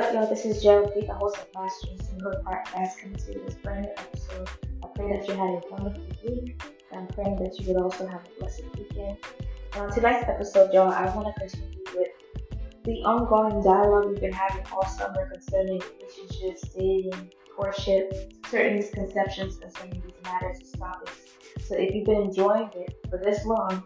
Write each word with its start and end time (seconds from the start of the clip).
up, 0.00 0.14
y'all? 0.14 0.26
This 0.26 0.46
is 0.46 0.62
Joe, 0.62 0.90
the 0.96 1.12
host 1.12 1.36
of 1.36 1.46
Mastering 1.54 2.00
Single 2.00 2.32
Podcast, 2.42 3.00
coming 3.02 3.18
to 3.18 3.38
this 3.44 3.54
brand 3.56 3.82
new 3.82 3.90
episode. 3.98 4.48
I 4.82 4.86
pray 4.94 5.12
that 5.12 5.28
you 5.28 5.34
had 5.34 5.50
a 5.50 5.60
wonderful 5.70 6.02
week, 6.24 6.62
and 6.90 7.00
I'm 7.00 7.06
praying 7.08 7.36
that 7.36 7.60
you 7.60 7.66
would 7.74 7.82
also 7.82 8.06
have 8.06 8.22
a 8.24 8.40
blessed 8.40 8.62
weekend. 8.78 9.18
And 9.74 9.82
on 9.82 9.92
tonight's 9.92 10.26
episode, 10.26 10.72
y'all, 10.72 10.90
I 10.90 11.14
want 11.14 11.26
to 11.26 11.38
continue 11.38 11.84
with 11.94 12.08
the 12.84 12.92
ongoing 13.04 13.62
dialogue 13.62 14.08
we've 14.08 14.20
been 14.20 14.32
having 14.32 14.64
all 14.72 14.86
summer 14.86 15.28
concerning 15.30 15.82
relationships, 15.98 16.62
dating, 16.70 17.30
courtship, 17.54 18.32
certain 18.48 18.76
misconceptions 18.76 19.56
concerning 19.56 20.00
these 20.00 20.14
matters, 20.24 20.60
these 20.60 20.72
topics. 20.72 21.12
So 21.60 21.74
if 21.76 21.94
you've 21.94 22.06
been 22.06 22.22
enjoying 22.22 22.70
it 22.74 23.06
for 23.10 23.18
this 23.18 23.44
long, 23.44 23.84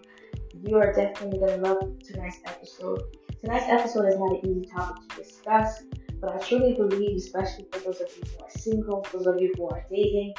you 0.63 0.77
are 0.77 0.93
definitely 0.93 1.41
going 1.41 1.61
to 1.61 1.69
love 1.69 1.99
tonight's 2.05 2.39
episode. 2.47 3.03
Tonight's 3.43 3.67
episode 3.69 4.07
is 4.07 4.17
not 4.17 4.31
an 4.31 4.41
easy 4.49 4.71
topic 4.71 5.09
to 5.09 5.17
discuss, 5.17 5.83
but 6.25 6.35
I 6.35 6.39
truly 6.39 6.73
believe, 6.75 7.17
especially 7.17 7.67
for 7.71 7.81
those 7.81 8.01
of 8.01 8.09
you 8.17 8.23
who 8.25 8.45
are 8.45 8.51
single, 8.51 9.07
those 9.13 9.27
of 9.27 9.41
you 9.41 9.53
who 9.57 9.69
are 9.69 9.85
dating, 9.91 10.33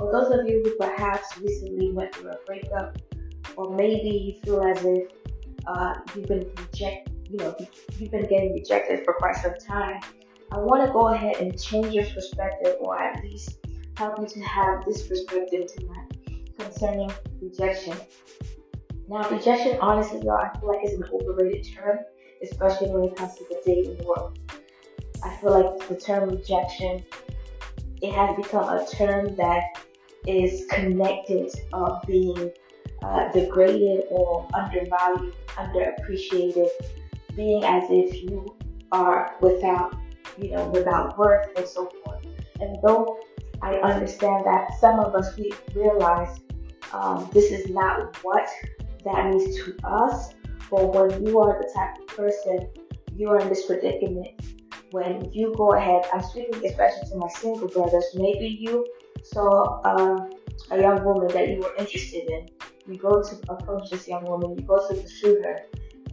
or 0.00 0.10
those 0.10 0.32
of 0.32 0.48
you 0.48 0.62
who 0.64 0.76
perhaps 0.76 1.38
recently 1.38 1.92
went 1.92 2.14
through 2.14 2.30
a 2.30 2.36
breakup, 2.44 2.98
or 3.56 3.74
maybe 3.76 4.08
you 4.08 4.42
feel 4.42 4.62
as 4.62 4.84
if 4.84 5.12
uh, 5.66 5.94
you've 6.14 6.26
been 6.26 6.50
rejected, 6.56 7.14
you 7.30 7.36
know, 7.36 7.54
you've 7.98 8.10
been 8.10 8.26
getting 8.26 8.52
rejected 8.52 9.04
for 9.04 9.14
quite 9.14 9.36
some 9.36 9.54
time. 9.64 10.00
I 10.50 10.58
want 10.58 10.84
to 10.84 10.92
go 10.92 11.08
ahead 11.08 11.36
and 11.36 11.60
change 11.60 11.94
your 11.94 12.06
perspective, 12.06 12.74
or 12.80 13.00
at 13.00 13.22
least 13.22 13.58
help 13.96 14.18
you 14.18 14.26
to 14.26 14.40
have 14.40 14.84
this 14.86 15.06
perspective 15.06 15.70
tonight 15.72 16.58
concerning 16.58 17.12
rejection. 17.40 17.96
Now, 19.08 19.28
rejection, 19.30 19.78
honestly, 19.80 20.20
y'all, 20.24 20.38
I 20.38 20.58
feel 20.58 20.68
like 20.68 20.84
is 20.84 20.94
an 20.94 21.04
overrated 21.12 21.72
term 21.74 21.98
especially 22.42 22.88
when 22.90 23.04
it 23.04 23.16
comes 23.16 23.34
to 23.36 23.44
the 23.48 23.60
dating 23.64 24.04
world. 24.04 24.38
I 25.22 25.36
feel 25.36 25.60
like 25.60 25.88
the 25.88 25.96
term 25.96 26.28
rejection, 26.30 27.04
it 28.02 28.12
has 28.12 28.36
become 28.36 28.68
a 28.68 28.86
term 28.86 29.34
that 29.36 29.64
is 30.26 30.66
connected 30.70 31.50
of 31.72 32.02
being 32.06 32.52
uh, 33.02 33.30
degraded 33.32 34.04
or 34.10 34.46
undervalued, 34.54 35.34
underappreciated, 35.56 36.68
being 37.34 37.64
as 37.64 37.84
if 37.90 38.22
you 38.22 38.56
are 38.92 39.36
without, 39.40 39.94
you 40.38 40.50
know, 40.50 40.66
without 40.68 41.18
worth 41.18 41.48
and 41.56 41.66
so 41.66 41.90
forth. 42.04 42.24
And 42.60 42.76
though 42.82 43.18
I 43.62 43.74
understand 43.76 44.44
that 44.44 44.70
some 44.80 45.00
of 45.00 45.14
us 45.14 45.36
we 45.36 45.52
realize 45.74 46.38
um, 46.92 47.28
this 47.32 47.50
is 47.50 47.70
not 47.70 48.16
what 48.22 48.48
that 49.04 49.30
means 49.30 49.56
to 49.56 49.76
us, 49.84 50.34
but 50.70 50.92
when 50.92 51.26
you 51.26 51.38
are 51.40 51.60
the 51.60 51.70
type 51.74 51.98
of 51.98 52.06
person, 52.08 52.68
you 53.14 53.28
are 53.28 53.40
in 53.40 53.48
this 53.48 53.66
predicament 53.66 54.40
when 54.90 55.30
you 55.32 55.54
go 55.56 55.74
ahead. 55.74 56.04
I'm 56.12 56.22
speaking 56.22 56.64
especially 56.64 57.08
to 57.10 57.16
my 57.16 57.28
single 57.28 57.68
brothers. 57.68 58.04
Maybe 58.14 58.46
you 58.46 58.86
saw 59.22 59.80
um, 59.84 60.30
a 60.70 60.80
young 60.80 61.04
woman 61.04 61.28
that 61.28 61.48
you 61.48 61.60
were 61.60 61.74
interested 61.76 62.28
in. 62.30 62.48
You 62.86 62.98
go 62.98 63.22
to 63.22 63.38
approach 63.48 63.90
this 63.90 64.08
young 64.08 64.24
woman, 64.24 64.56
you 64.58 64.64
go 64.64 64.88
to 64.88 64.94
pursue 64.94 65.42
her, 65.42 65.60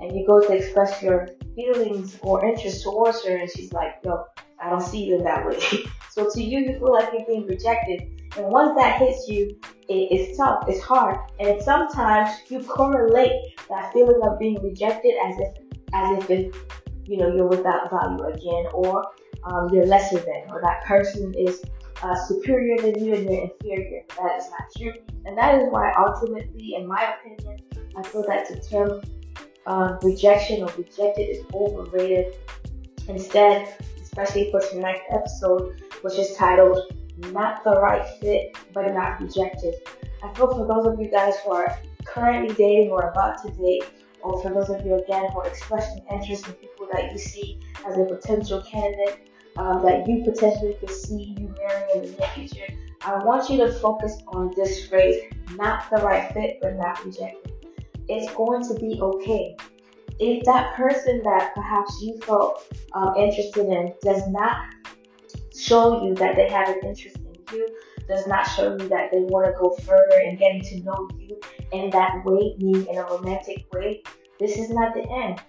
and 0.01 0.15
you 0.15 0.25
go 0.27 0.41
to 0.41 0.53
express 0.53 1.01
your 1.01 1.29
feelings 1.55 2.17
or 2.21 2.45
interest 2.45 2.83
towards 2.83 3.23
her, 3.25 3.37
and 3.37 3.49
she's 3.49 3.71
like, 3.71 3.95
"Yo, 4.03 4.25
I 4.59 4.69
don't 4.69 4.81
see 4.81 5.05
you 5.05 5.15
in 5.15 5.23
that 5.23 5.45
way." 5.45 5.59
so 6.11 6.29
to 6.29 6.43
you, 6.43 6.59
you 6.59 6.79
feel 6.79 6.91
like 6.91 7.13
you're 7.13 7.25
being 7.25 7.47
rejected, 7.47 8.01
and 8.35 8.47
once 8.47 8.75
that 8.77 8.99
hits 8.99 9.27
you, 9.29 9.57
it, 9.87 10.07
it's 10.11 10.37
tough, 10.37 10.65
it's 10.67 10.81
hard, 10.81 11.17
and 11.39 11.61
sometimes 11.61 12.29
you 12.49 12.61
correlate 12.63 13.57
that 13.69 13.93
feeling 13.93 14.19
of 14.23 14.37
being 14.37 14.61
rejected 14.61 15.13
as 15.23 15.35
if 15.39 15.65
as 15.93 16.23
if 16.23 16.29
it, 16.29 16.55
you 17.05 17.17
know 17.17 17.33
you're 17.33 17.47
without 17.47 17.89
value 17.89 18.23
again, 18.25 18.65
or 18.73 19.05
um, 19.43 19.69
you're 19.71 19.85
lesser 19.85 20.17
than, 20.17 20.49
or 20.49 20.61
that 20.61 20.83
person 20.85 21.33
is 21.37 21.63
uh, 22.03 22.15
superior 22.15 22.77
than 22.77 23.03
you 23.03 23.13
and 23.13 23.29
you're 23.29 23.43
inferior. 23.43 24.03
That 24.17 24.37
is 24.37 24.49
not 24.49 24.67
true, 24.77 24.93
and 25.25 25.37
that 25.37 25.55
is 25.55 25.67
why 25.69 25.93
ultimately, 25.97 26.75
in 26.75 26.87
my 26.87 27.13
opinion, 27.15 27.59
I 27.95 28.03
feel 28.03 28.23
that 28.27 28.47
the 28.47 28.59
term 28.59 29.01
uh, 29.65 29.97
rejection 30.01 30.63
or 30.63 30.69
rejected 30.77 31.29
is 31.29 31.45
overrated. 31.53 32.35
Instead, 33.07 33.75
especially 34.01 34.49
for 34.51 34.59
tonight's 34.61 35.01
episode, 35.11 35.81
which 36.01 36.17
is 36.17 36.35
titled 36.35 36.91
"Not 37.31 37.63
the 37.63 37.79
Right 37.79 38.05
Fit 38.19 38.57
but 38.73 38.91
Not 38.93 39.21
Rejected." 39.21 39.75
I 40.23 40.33
feel 40.33 40.47
for 40.47 40.65
those 40.65 40.87
of 40.91 40.99
you 40.99 41.09
guys 41.11 41.35
who 41.43 41.51
are 41.51 41.77
currently 42.03 42.55
dating 42.55 42.89
or 42.89 43.09
about 43.09 43.41
to 43.43 43.51
date, 43.51 43.83
or 44.25 44.41
for 44.41 44.49
those 44.49 44.69
of 44.69 44.83
you 44.85 44.95
again 44.95 45.29
who 45.31 45.39
are 45.39 45.47
expressing 45.47 46.03
interest 46.11 46.47
in 46.47 46.53
people 46.53 46.87
that 46.91 47.11
you 47.11 47.17
see 47.17 47.59
as 47.87 47.95
a 47.97 48.05
potential 48.05 48.61
candidate 48.61 49.29
um, 49.57 49.83
that 49.83 50.07
you 50.07 50.23
potentially 50.23 50.75
could 50.79 50.89
see 50.89 51.35
you 51.37 51.53
marrying 51.59 51.89
in 51.95 52.01
the 52.01 52.17
near 52.17 52.29
future, 52.29 52.67
I 53.01 53.23
want 53.23 53.49
you 53.49 53.57
to 53.57 53.71
focus 53.71 54.17
on 54.27 54.51
this 54.55 54.87
phrase 54.87 55.21
not 55.51 55.89
the 55.91 55.97
right 55.97 56.33
fit, 56.33 56.57
but 56.59 56.75
not 56.75 57.05
rejected. 57.05 57.53
It's 58.07 58.31
going 58.33 58.67
to 58.67 58.73
be 58.75 58.99
okay. 58.99 59.55
If 60.19 60.43
that 60.45 60.73
person 60.75 61.21
that 61.23 61.53
perhaps 61.53 62.01
you 62.01 62.17
felt 62.21 62.65
um, 62.93 63.13
interested 63.15 63.67
in 63.67 63.93
does 64.01 64.27
not 64.29 64.57
show 65.55 66.03
you 66.03 66.15
that 66.15 66.35
they 66.35 66.49
have 66.49 66.69
an 66.69 66.79
interest 66.83 67.17
in 67.17 67.55
you, 67.55 67.67
does 68.07 68.25
not 68.25 68.43
show 68.43 68.71
you 68.71 68.87
that 68.89 69.11
they 69.11 69.19
want 69.19 69.45
to 69.45 69.53
go 69.59 69.71
further 69.83 70.21
and 70.25 70.39
getting 70.39 70.61
to 70.61 70.79
know 70.81 71.09
you 71.19 71.39
in 71.71 71.89
that 71.91 72.23
way, 72.25 72.55
meaning 72.57 72.87
in 72.87 72.97
a 72.97 73.03
romantic 73.03 73.65
way, 73.73 74.03
this 74.39 74.57
is 74.57 74.69
not 74.69 74.93
the 74.93 75.07
end. 75.09 75.41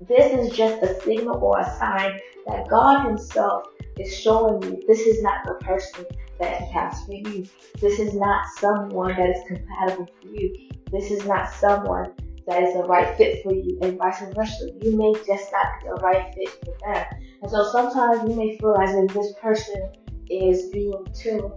This 0.00 0.32
is 0.32 0.56
just 0.56 0.82
a 0.82 1.00
signal 1.00 1.36
or 1.42 1.60
a 1.60 1.64
sign 1.78 2.18
that 2.46 2.68
God 2.68 3.06
Himself 3.06 3.64
is 3.98 4.16
showing 4.18 4.62
you 4.62 4.82
this 4.86 5.00
is 5.00 5.22
not 5.22 5.44
the 5.44 5.54
person 5.64 6.04
that 6.40 6.60
He 6.60 6.72
has 6.72 7.04
for 7.04 7.14
you. 7.14 7.46
This 7.80 7.98
is 7.98 8.14
not 8.14 8.44
someone 8.58 9.16
that 9.16 9.30
is 9.30 9.42
compatible 9.46 10.08
for 10.20 10.28
you. 10.28 10.70
This 10.90 11.10
is 11.10 11.24
not 11.24 11.52
someone 11.52 12.12
that 12.46 12.62
is 12.62 12.74
the 12.74 12.84
right 12.84 13.16
fit 13.16 13.42
for 13.42 13.54
you, 13.54 13.78
and 13.82 13.96
vice 13.96 14.20
versa. 14.34 14.68
You 14.82 14.96
may 14.96 15.12
just 15.26 15.50
not 15.50 15.66
be 15.80 15.88
the 15.88 15.94
right 16.02 16.34
fit 16.34 16.50
for 16.64 16.74
them. 16.84 17.06
And 17.42 17.50
so 17.50 17.70
sometimes 17.70 18.28
you 18.28 18.36
may 18.36 18.58
feel 18.58 18.76
as 18.76 18.94
if 18.94 19.14
this 19.14 19.32
person 19.40 19.92
is 20.28 20.70
being 20.70 21.06
too 21.14 21.56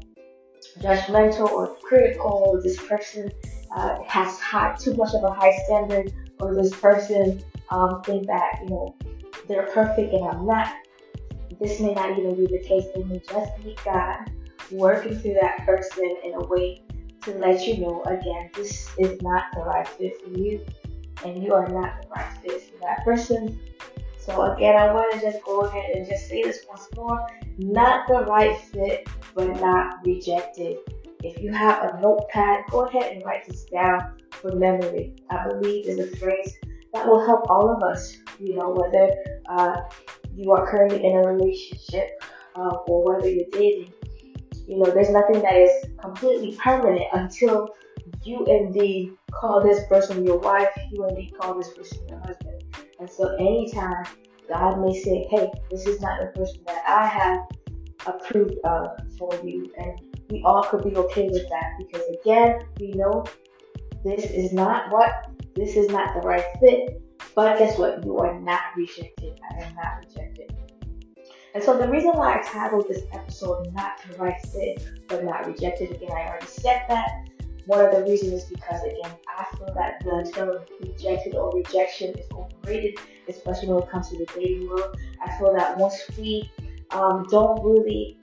judgmental 0.81 1.49
or 1.49 1.75
critical, 1.77 2.59
this 2.63 2.77
person 2.87 3.31
uh, 3.75 4.01
has 4.07 4.39
high, 4.39 4.75
too 4.79 4.93
much 4.95 5.13
of 5.13 5.23
a 5.23 5.33
high 5.33 5.55
standard, 5.65 6.13
or 6.39 6.55
this 6.55 6.75
person 6.75 7.43
um, 7.69 8.01
think 8.03 8.27
that 8.27 8.59
you 8.63 8.69
know 8.69 8.95
they're 9.47 9.67
perfect 9.67 10.13
and 10.13 10.25
I'm 10.25 10.45
not. 10.45 10.73
This 11.59 11.79
may 11.79 11.93
not 11.93 12.17
even 12.17 12.35
be 12.35 12.45
the 12.45 12.63
case. 12.63 12.85
It 12.95 13.07
may 13.07 13.19
just 13.19 13.63
be 13.63 13.75
God 13.83 14.29
working 14.71 15.17
through 15.17 15.37
that 15.41 15.65
person 15.65 16.17
in 16.23 16.33
a 16.33 16.45
way 16.45 16.83
to 17.21 17.31
let 17.35 17.65
you 17.65 17.77
know 17.77 18.03
again 18.03 18.49
this 18.53 18.89
is 18.97 19.21
not 19.21 19.45
the 19.53 19.61
right 19.61 19.87
fit 19.87 20.21
for 20.21 20.29
you, 20.29 20.65
and 21.25 21.43
you 21.43 21.53
are 21.53 21.67
not 21.67 22.01
the 22.01 22.09
right 22.09 22.37
fit 22.41 22.61
for 22.61 22.79
that 22.81 23.03
person. 23.03 23.59
So 24.27 24.41
again, 24.51 24.75
I 24.75 24.93
want 24.93 25.13
to 25.13 25.21
just 25.21 25.41
go 25.45 25.61
ahead 25.61 25.89
and 25.95 26.05
just 26.05 26.27
say 26.27 26.43
this 26.43 26.65
once 26.67 26.89
more: 26.97 27.25
not 27.59 28.09
the 28.09 28.25
right 28.25 28.59
fit 28.59 29.07
but 29.33 29.47
not 29.61 30.05
rejected. 30.05 30.79
If 31.23 31.41
you 31.41 31.53
have 31.53 31.81
a 31.81 32.01
notepad, 32.01 32.65
go 32.69 32.85
ahead 32.85 33.13
and 33.13 33.23
write 33.23 33.47
this 33.47 33.63
down 33.71 34.17
for 34.31 34.51
memory. 34.51 35.15
I 35.29 35.47
believe 35.47 35.87
is 35.87 35.99
a 35.99 36.17
phrase 36.17 36.53
that 36.93 37.07
will 37.07 37.25
help 37.25 37.49
all 37.49 37.73
of 37.73 37.81
us, 37.83 38.17
you 38.37 38.55
know, 38.55 38.71
whether 38.71 39.15
uh, 39.47 39.79
you 40.35 40.51
are 40.51 40.69
currently 40.69 41.05
in 41.05 41.15
a 41.15 41.21
relationship 41.21 42.21
uh, 42.57 42.75
or 42.85 43.05
whether 43.05 43.29
you're 43.29 43.45
dating. 43.53 43.93
You 44.67 44.79
know, 44.79 44.91
there's 44.91 45.09
nothing 45.09 45.41
that 45.41 45.55
is 45.55 45.71
completely 46.01 46.53
permanent 46.57 47.05
until 47.13 47.69
you 48.23 48.45
and 48.45 48.75
indeed 48.75 49.13
call 49.31 49.63
this 49.63 49.87
person 49.87 50.25
your 50.25 50.39
wife, 50.39 50.67
you 50.91 51.05
and 51.05 51.17
indeed 51.17 51.33
call 51.39 51.57
this 51.57 51.69
person 51.73 51.99
your 52.09 52.19
husband. 52.19 52.56
And 52.99 53.09
so 53.09 53.35
anytime 53.35 54.03
God 54.49 54.81
may 54.81 54.93
say, 55.01 55.27
hey, 55.29 55.49
this 55.69 55.85
is 55.85 56.01
not 56.01 56.19
the 56.19 56.27
person 56.39 56.61
that 56.65 56.83
I 56.87 57.05
have 57.05 57.39
approved 58.05 58.55
of 58.63 58.87
for 59.17 59.33
you. 59.43 59.71
And 59.77 59.99
we 60.29 60.43
all 60.43 60.63
could 60.63 60.83
be 60.83 60.95
okay 60.95 61.29
with 61.29 61.47
that 61.49 61.73
because 61.77 62.03
again, 62.21 62.59
we 62.79 62.91
know 62.91 63.25
this 64.03 64.25
is 64.25 64.53
not 64.53 64.91
what, 64.91 65.11
this 65.55 65.75
is 65.75 65.89
not 65.89 66.13
the 66.13 66.27
right 66.27 66.45
fit. 66.59 67.01
But 67.35 67.59
guess 67.59 67.77
what? 67.77 68.03
You 68.03 68.17
are 68.17 68.39
not 68.39 68.61
rejected. 68.75 69.39
I 69.51 69.63
am 69.63 69.75
not 69.75 70.03
rejected. 70.05 70.55
And 71.53 71.63
so 71.63 71.77
the 71.77 71.87
reason 71.87 72.11
why 72.11 72.39
I 72.39 72.41
titled 72.43 72.87
this 72.87 73.03
episode 73.13 73.67
Not 73.73 73.99
the 74.07 74.17
Right 74.17 74.39
Fit, 74.45 74.87
but 75.07 75.23
Not 75.23 75.47
Rejected, 75.47 75.91
again, 75.91 76.11
I 76.11 76.27
already 76.27 76.45
said 76.45 76.83
that. 76.87 77.09
One 77.67 77.83
of 77.83 77.91
the 77.93 78.03
reasons 78.03 78.31
is 78.31 78.49
because, 78.49 78.81
again, 78.81 79.11
I 79.37 79.43
feel 79.55 79.73
that 79.75 79.99
the 79.99 80.31
term 80.33 80.57
rejected 80.81 81.35
or 81.35 81.53
rejection 81.53 82.17
is 82.17 82.25
overrated, 82.31 82.97
especially 83.27 83.67
when 83.67 83.83
it 83.83 83.89
comes 83.89 84.09
to 84.09 84.17
the 84.17 84.25
dating 84.33 84.69
world. 84.69 84.97
I 85.21 85.37
feel 85.37 85.53
that 85.53 85.77
once 85.77 86.01
we 86.17 86.49
um, 86.91 87.25
don't 87.29 87.61
really, 87.61 88.17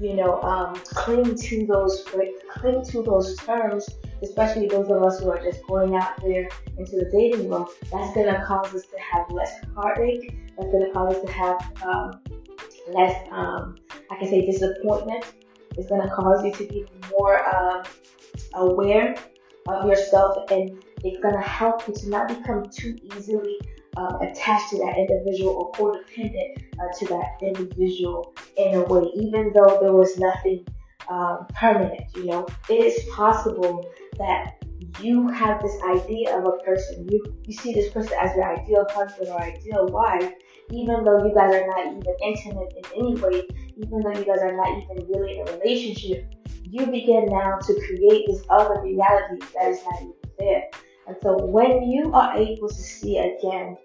you 0.00 0.14
know, 0.14 0.40
um, 0.40 0.74
cling 0.86 1.34
to 1.34 1.66
those 1.66 2.02
cling 2.50 2.82
to 2.86 3.02
those 3.02 3.36
terms, 3.36 3.86
especially 4.22 4.68
those 4.68 4.88
of 4.88 5.02
us 5.02 5.20
who 5.20 5.30
are 5.30 5.42
just 5.42 5.66
going 5.66 5.94
out 5.94 6.20
there 6.22 6.48
into 6.78 6.96
the 6.96 7.10
dating 7.12 7.46
world. 7.50 7.68
That's 7.92 8.14
gonna 8.14 8.42
cause 8.46 8.74
us 8.74 8.86
to 8.86 8.98
have 9.12 9.30
less 9.30 9.52
heartache. 9.76 10.34
That's 10.56 10.72
gonna 10.72 10.90
cause 10.92 11.14
us 11.14 11.24
to 11.24 11.32
have 11.32 11.72
um, 11.84 12.20
less, 12.92 13.28
um, 13.32 13.76
I 14.10 14.16
can 14.16 14.28
say, 14.28 14.46
disappointment. 14.46 15.24
It's 15.76 15.88
going 15.88 16.02
to 16.02 16.08
cause 16.08 16.44
you 16.44 16.52
to 16.52 16.64
be 16.66 16.86
more 17.10 17.54
um, 17.54 17.84
aware 18.54 19.16
of 19.68 19.86
yourself 19.86 20.50
and 20.50 20.82
it's 21.04 21.20
going 21.22 21.34
to 21.34 21.40
help 21.40 21.86
you 21.86 21.94
to 21.94 22.08
not 22.08 22.28
become 22.28 22.64
too 22.70 22.96
easily 23.14 23.58
um, 23.96 24.20
attached 24.20 24.70
to 24.70 24.78
that 24.78 24.96
individual 24.96 25.54
or 25.54 25.72
codependent 25.72 26.64
uh, 26.80 26.98
to 26.98 27.06
that 27.06 27.38
individual 27.42 28.34
in 28.56 28.74
a 28.74 28.82
way, 28.84 29.10
even 29.14 29.52
though 29.54 29.78
there 29.80 29.92
was 29.92 30.18
nothing 30.18 30.64
um, 31.08 31.46
permanent. 31.54 32.02
You 32.14 32.26
know, 32.26 32.46
it 32.68 32.74
is 32.74 33.02
possible 33.12 33.90
that 34.18 34.54
you 35.00 35.28
have 35.28 35.60
this 35.60 35.76
idea 35.82 36.36
of 36.36 36.44
a 36.44 36.52
person, 36.64 37.08
you, 37.10 37.34
you 37.44 37.52
see 37.52 37.72
this 37.72 37.92
person 37.92 38.12
as 38.20 38.34
your 38.36 38.44
ideal 38.44 38.86
husband 38.90 39.28
or 39.28 39.40
ideal 39.40 39.86
wife, 39.88 40.32
even 40.70 41.04
though 41.04 41.24
you 41.24 41.34
guys 41.34 41.54
are 41.54 41.66
not 41.66 41.86
even 41.86 42.02
intimate 42.22 42.72
in 42.76 42.84
any 42.96 43.14
way, 43.16 43.42
even 43.76 44.00
though 44.00 44.12
you 44.12 44.24
guys 44.24 44.40
are 44.40 44.56
not 44.56 44.68
even 44.68 45.08
really 45.08 45.38
in 45.38 45.48
a 45.48 45.52
relationship, 45.52 46.32
you 46.70 46.86
begin 46.86 47.26
now 47.26 47.58
to 47.58 47.74
create 47.86 48.26
this 48.28 48.42
other 48.50 48.80
reality 48.82 49.44
that 49.54 49.68
is 49.68 49.80
not 49.84 50.02
even 50.02 50.14
there. 50.38 50.62
And 51.06 51.16
so 51.22 51.44
when 51.46 51.82
you 51.84 52.12
are 52.12 52.36
able 52.36 52.68
to 52.68 52.74
see 52.74 53.18
again, 53.18 53.76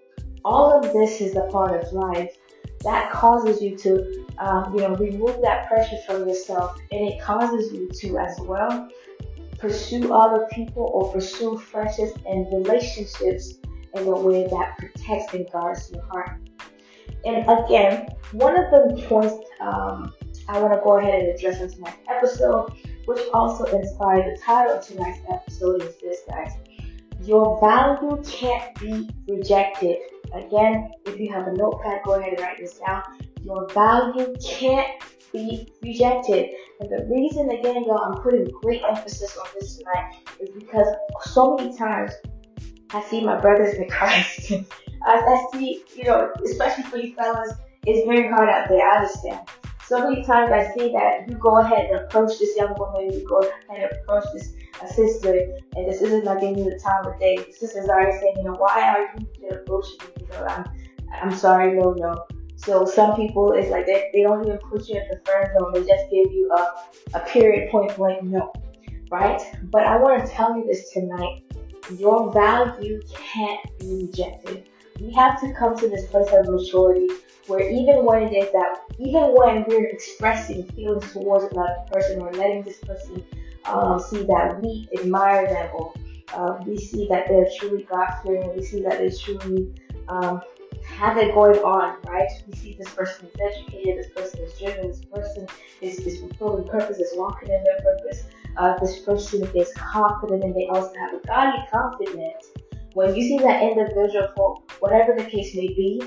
all 0.44 0.78
of 0.78 0.92
this 0.92 1.20
is 1.20 1.36
a 1.36 1.48
part 1.50 1.82
of 1.82 1.92
life, 1.92 2.30
that 2.82 3.10
causes 3.10 3.62
you 3.62 3.76
to, 3.78 4.26
um, 4.38 4.74
you 4.74 4.80
know, 4.82 4.94
remove 4.96 5.40
that 5.40 5.66
pressure 5.68 5.96
from 6.06 6.28
yourself, 6.28 6.78
and 6.92 7.08
it 7.08 7.20
causes 7.20 7.72
you 7.72 7.88
to 7.88 8.18
as 8.18 8.38
well 8.40 8.88
pursue 9.58 10.12
other 10.12 10.46
people 10.52 10.90
or 10.92 11.10
pursue 11.10 11.56
friendships 11.56 12.12
and 12.26 12.46
relationships 12.52 13.54
in 13.94 14.06
a 14.06 14.10
way 14.10 14.46
that 14.46 14.76
protects 14.76 15.32
and 15.32 15.50
guards 15.50 15.90
your 15.90 16.02
heart. 16.02 16.38
And 17.24 17.48
again, 17.48 18.08
one 18.32 18.62
of 18.62 18.70
the 18.70 19.02
points 19.08 19.34
um, 19.60 20.12
I 20.48 20.60
want 20.60 20.74
to 20.74 20.80
go 20.82 20.98
ahead 20.98 21.22
and 21.22 21.28
address 21.34 21.60
in 21.60 21.70
tonight's 21.70 21.98
episode, 22.08 22.72
which 23.06 23.20
also 23.32 23.64
inspired 23.64 24.24
the 24.26 24.40
title 24.42 24.76
of 24.76 24.86
tonight's 24.86 25.20
episode, 25.30 25.82
is 25.82 25.96
this, 25.96 26.20
guys. 26.28 26.52
Your 27.22 27.58
value 27.60 28.22
can't 28.24 28.78
be 28.78 29.08
rejected. 29.28 29.98
Again, 30.34 30.90
if 31.06 31.18
you 31.18 31.32
have 31.32 31.46
a 31.46 31.52
notepad, 31.52 32.00
go 32.04 32.14
ahead 32.14 32.34
and 32.34 32.40
write 32.40 32.58
this 32.58 32.78
down. 32.78 33.02
Your 33.42 33.68
value 33.70 34.34
can't 34.44 34.88
be 35.32 35.68
rejected. 35.82 36.50
And 36.80 36.90
the 36.90 37.06
reason, 37.10 37.50
again, 37.50 37.84
y'all, 37.84 37.98
I'm 37.98 38.22
putting 38.22 38.46
great 38.62 38.82
emphasis 38.88 39.36
on 39.36 39.46
this 39.58 39.76
tonight 39.76 40.14
is 40.40 40.50
because 40.50 40.86
so 41.22 41.56
many 41.56 41.76
times 41.76 42.12
I 42.90 43.02
see 43.02 43.24
my 43.24 43.40
brothers 43.40 43.74
in 43.74 43.88
Christ. 43.88 44.52
I, 45.06 45.18
I 45.18 45.46
see, 45.52 45.84
you 45.96 46.04
know, 46.04 46.30
especially 46.44 46.84
for 46.84 46.96
you 46.96 47.14
fellas, 47.14 47.52
it's 47.86 48.06
very 48.06 48.28
hard 48.28 48.48
out 48.48 48.68
there. 48.68 48.86
I 48.86 48.96
understand. 48.96 49.48
So 49.86 50.08
many 50.08 50.24
times 50.24 50.50
I 50.50 50.72
see 50.74 50.92
that 50.92 51.28
you 51.28 51.36
go 51.36 51.58
ahead 51.58 51.90
and 51.90 52.00
approach 52.00 52.38
this 52.38 52.56
young 52.56 52.74
woman, 52.78 53.12
you 53.12 53.26
go 53.28 53.40
ahead 53.40 53.90
and 53.90 54.00
approach 54.00 54.24
this 54.32 54.54
sister, 54.94 55.34
and 55.76 55.86
this 55.86 56.00
isn't 56.00 56.24
like 56.24 56.40
giving 56.40 56.58
you 56.58 56.64
the 56.64 56.78
time 56.78 57.06
of 57.06 57.18
day. 57.20 57.36
The 57.36 57.52
sister's 57.52 57.88
already 57.88 58.12
saying, 58.18 58.34
you 58.38 58.44
know, 58.44 58.54
why 58.54 58.88
are 58.88 59.14
you 59.40 59.48
approaching 59.50 59.98
me? 60.16 60.22
You 60.22 60.28
know, 60.28 60.46
I'm, 60.46 60.64
I'm 61.22 61.34
sorry, 61.34 61.74
no, 61.74 61.92
no. 61.92 62.24
So 62.56 62.86
some 62.86 63.14
people, 63.14 63.52
it's 63.52 63.70
like 63.70 63.84
they, 63.84 64.10
they 64.14 64.22
don't 64.22 64.46
even 64.46 64.58
put 64.58 64.88
you 64.88 64.96
in 64.96 65.06
the 65.10 65.20
friend 65.24 65.50
zone. 65.58 65.72
They 65.74 65.80
just 65.80 66.10
give 66.10 66.32
you 66.32 66.50
a, 66.56 67.18
a 67.18 67.20
period 67.20 67.70
point 67.70 67.94
blank 67.94 68.22
no, 68.22 68.52
right? 69.10 69.40
But 69.64 69.86
I 69.86 69.98
want 69.98 70.24
to 70.24 70.32
tell 70.32 70.56
you 70.56 70.64
this 70.66 70.92
tonight. 70.92 71.42
Your 71.98 72.32
value 72.32 73.02
can't 73.12 73.60
be 73.78 74.06
rejected. 74.06 74.70
We 75.04 75.12
have 75.12 75.38
to 75.42 75.52
come 75.52 75.76
to 75.76 75.88
this 75.88 76.06
place 76.06 76.28
of 76.32 76.48
maturity 76.48 77.08
where 77.46 77.60
even 77.60 78.06
when 78.06 78.22
it 78.22 78.32
is 78.32 78.50
that, 78.52 78.84
even 78.98 79.34
when 79.34 79.64
we're 79.68 79.88
expressing 79.88 80.66
feelings 80.68 81.12
towards 81.12 81.52
another 81.52 81.76
person 81.92 82.22
or 82.22 82.32
letting 82.32 82.62
this 82.62 82.78
person 82.78 83.22
um, 83.66 84.00
see 84.00 84.22
that 84.22 84.60
we 84.62 84.88
admire 84.98 85.46
them 85.46 85.68
or 85.74 85.92
uh, 86.32 86.58
we 86.66 86.78
see 86.78 87.06
that 87.08 87.28
they're 87.28 87.46
truly 87.58 87.82
God 87.82 88.08
fearing, 88.22 88.56
we 88.56 88.64
see 88.64 88.82
that 88.82 88.98
they 88.98 89.10
truly 89.10 89.74
um, 90.08 90.40
have 90.86 91.18
it 91.18 91.34
going 91.34 91.58
on, 91.58 92.00
right? 92.06 92.28
We 92.46 92.56
see 92.56 92.74
this 92.78 92.88
person 92.88 93.28
is 93.28 93.40
educated, 93.40 93.98
this 93.98 94.10
person 94.10 94.40
is 94.40 94.58
driven, 94.58 94.88
this 94.88 95.04
person 95.04 95.46
is, 95.82 95.98
is 95.98 96.20
fulfilling 96.20 96.66
purpose, 96.66 96.96
is 96.98 97.12
walking 97.14 97.50
in 97.50 97.62
their 97.62 97.80
purpose. 97.80 98.24
Uh, 98.56 98.78
this 98.78 99.00
person 99.00 99.46
is 99.54 99.70
confident 99.74 100.44
and 100.44 100.54
they 100.54 100.66
also 100.68 100.94
have 100.94 101.12
a 101.12 101.26
godly 101.26 101.62
confidence. 101.70 102.52
When 102.94 103.12
you 103.16 103.22
see 103.22 103.38
that 103.38 103.60
individual 103.60 104.28
for 104.36 104.62
whatever 104.78 105.14
the 105.16 105.24
case 105.24 105.52
may 105.56 105.66
be, 105.66 106.00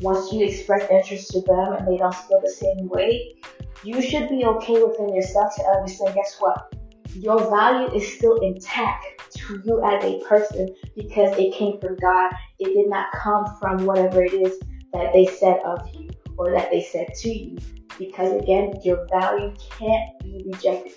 once 0.00 0.32
you 0.32 0.44
express 0.44 0.90
interest 0.90 1.30
to 1.30 1.40
them 1.42 1.74
and 1.74 1.86
they 1.86 1.96
don't 1.96 2.14
feel 2.14 2.40
the 2.40 2.50
same 2.50 2.88
way, 2.88 3.36
you 3.84 4.02
should 4.02 4.28
be 4.28 4.44
okay 4.44 4.82
within 4.82 5.14
yourself 5.14 5.54
to 5.54 5.62
understand, 5.62 6.16
guess 6.16 6.36
what? 6.40 6.74
Your 7.14 7.48
value 7.48 7.94
is 7.94 8.16
still 8.16 8.40
intact 8.40 9.06
to 9.36 9.62
you 9.64 9.84
as 9.84 10.02
a 10.02 10.18
person 10.24 10.74
because 10.96 11.38
it 11.38 11.54
came 11.54 11.78
from 11.78 11.96
God. 11.98 12.32
It 12.58 12.74
did 12.74 12.90
not 12.90 13.12
come 13.12 13.44
from 13.60 13.86
whatever 13.86 14.24
it 14.24 14.34
is 14.34 14.58
that 14.92 15.12
they 15.12 15.26
said 15.26 15.60
of 15.64 15.88
you 15.94 16.10
or 16.36 16.50
that 16.50 16.72
they 16.72 16.82
said 16.82 17.14
to 17.20 17.28
you. 17.28 17.56
Because 18.00 18.32
again, 18.42 18.72
your 18.82 19.06
value 19.12 19.54
can't 19.78 20.18
be 20.24 20.42
rejected. 20.44 20.94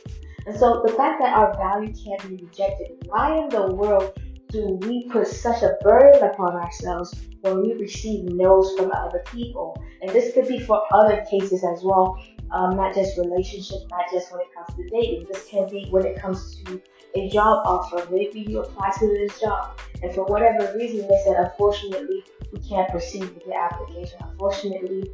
And 0.48 0.58
so 0.58 0.82
the 0.84 0.94
fact 0.94 1.22
that 1.22 1.38
our 1.38 1.56
value 1.56 1.94
can't 1.94 2.30
be 2.30 2.44
rejected, 2.44 2.88
why 3.06 3.38
in 3.38 3.50
the 3.50 3.72
world 3.74 4.18
do 4.50 4.80
we 4.82 5.08
put 5.10 5.28
such 5.28 5.62
a 5.64 5.78
burden 5.82 6.24
upon 6.24 6.54
ourselves 6.56 7.14
when 7.42 7.62
we 7.62 7.74
receive 7.74 8.26
no's 8.26 8.74
from 8.78 8.92
other 8.92 9.24
people? 9.32 9.82
And 10.02 10.10
this 10.12 10.34
could 10.34 10.48
be 10.48 10.60
for 10.60 10.82
other 10.94 11.26
cases 11.30 11.64
as 11.64 11.84
well, 11.84 12.24
um, 12.52 12.76
not 12.76 12.94
just 12.94 13.18
relationships, 13.18 13.86
not 13.90 14.06
just 14.12 14.32
when 14.32 14.42
it 14.42 14.48
comes 14.56 14.78
to 14.78 14.90
dating. 14.90 15.28
This 15.32 15.48
can 15.48 15.70
be 15.70 15.88
when 15.90 16.06
it 16.06 16.20
comes 16.20 16.64
to 16.64 16.82
a 17.16 17.30
job 17.30 17.66
offer. 17.66 18.08
Maybe 18.12 18.42
you 18.42 18.60
apply 18.60 18.92
to 19.00 19.08
this 19.08 19.40
job, 19.40 19.80
and 20.02 20.14
for 20.14 20.26
whatever 20.26 20.74
reason, 20.78 21.08
they 21.08 21.22
said, 21.26 21.38
unfortunately, 21.38 22.24
we 22.52 22.60
can't 22.60 22.90
proceed 22.90 23.22
with 23.22 23.46
the 23.46 23.56
application. 23.56 24.20
Unfortunately, 24.32 25.12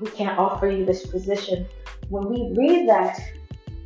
we 0.00 0.10
can't 0.10 0.38
offer 0.38 0.68
you 0.68 0.84
this 0.84 1.06
position. 1.06 1.66
When 2.08 2.28
we 2.28 2.54
read 2.56 2.88
that, 2.88 3.18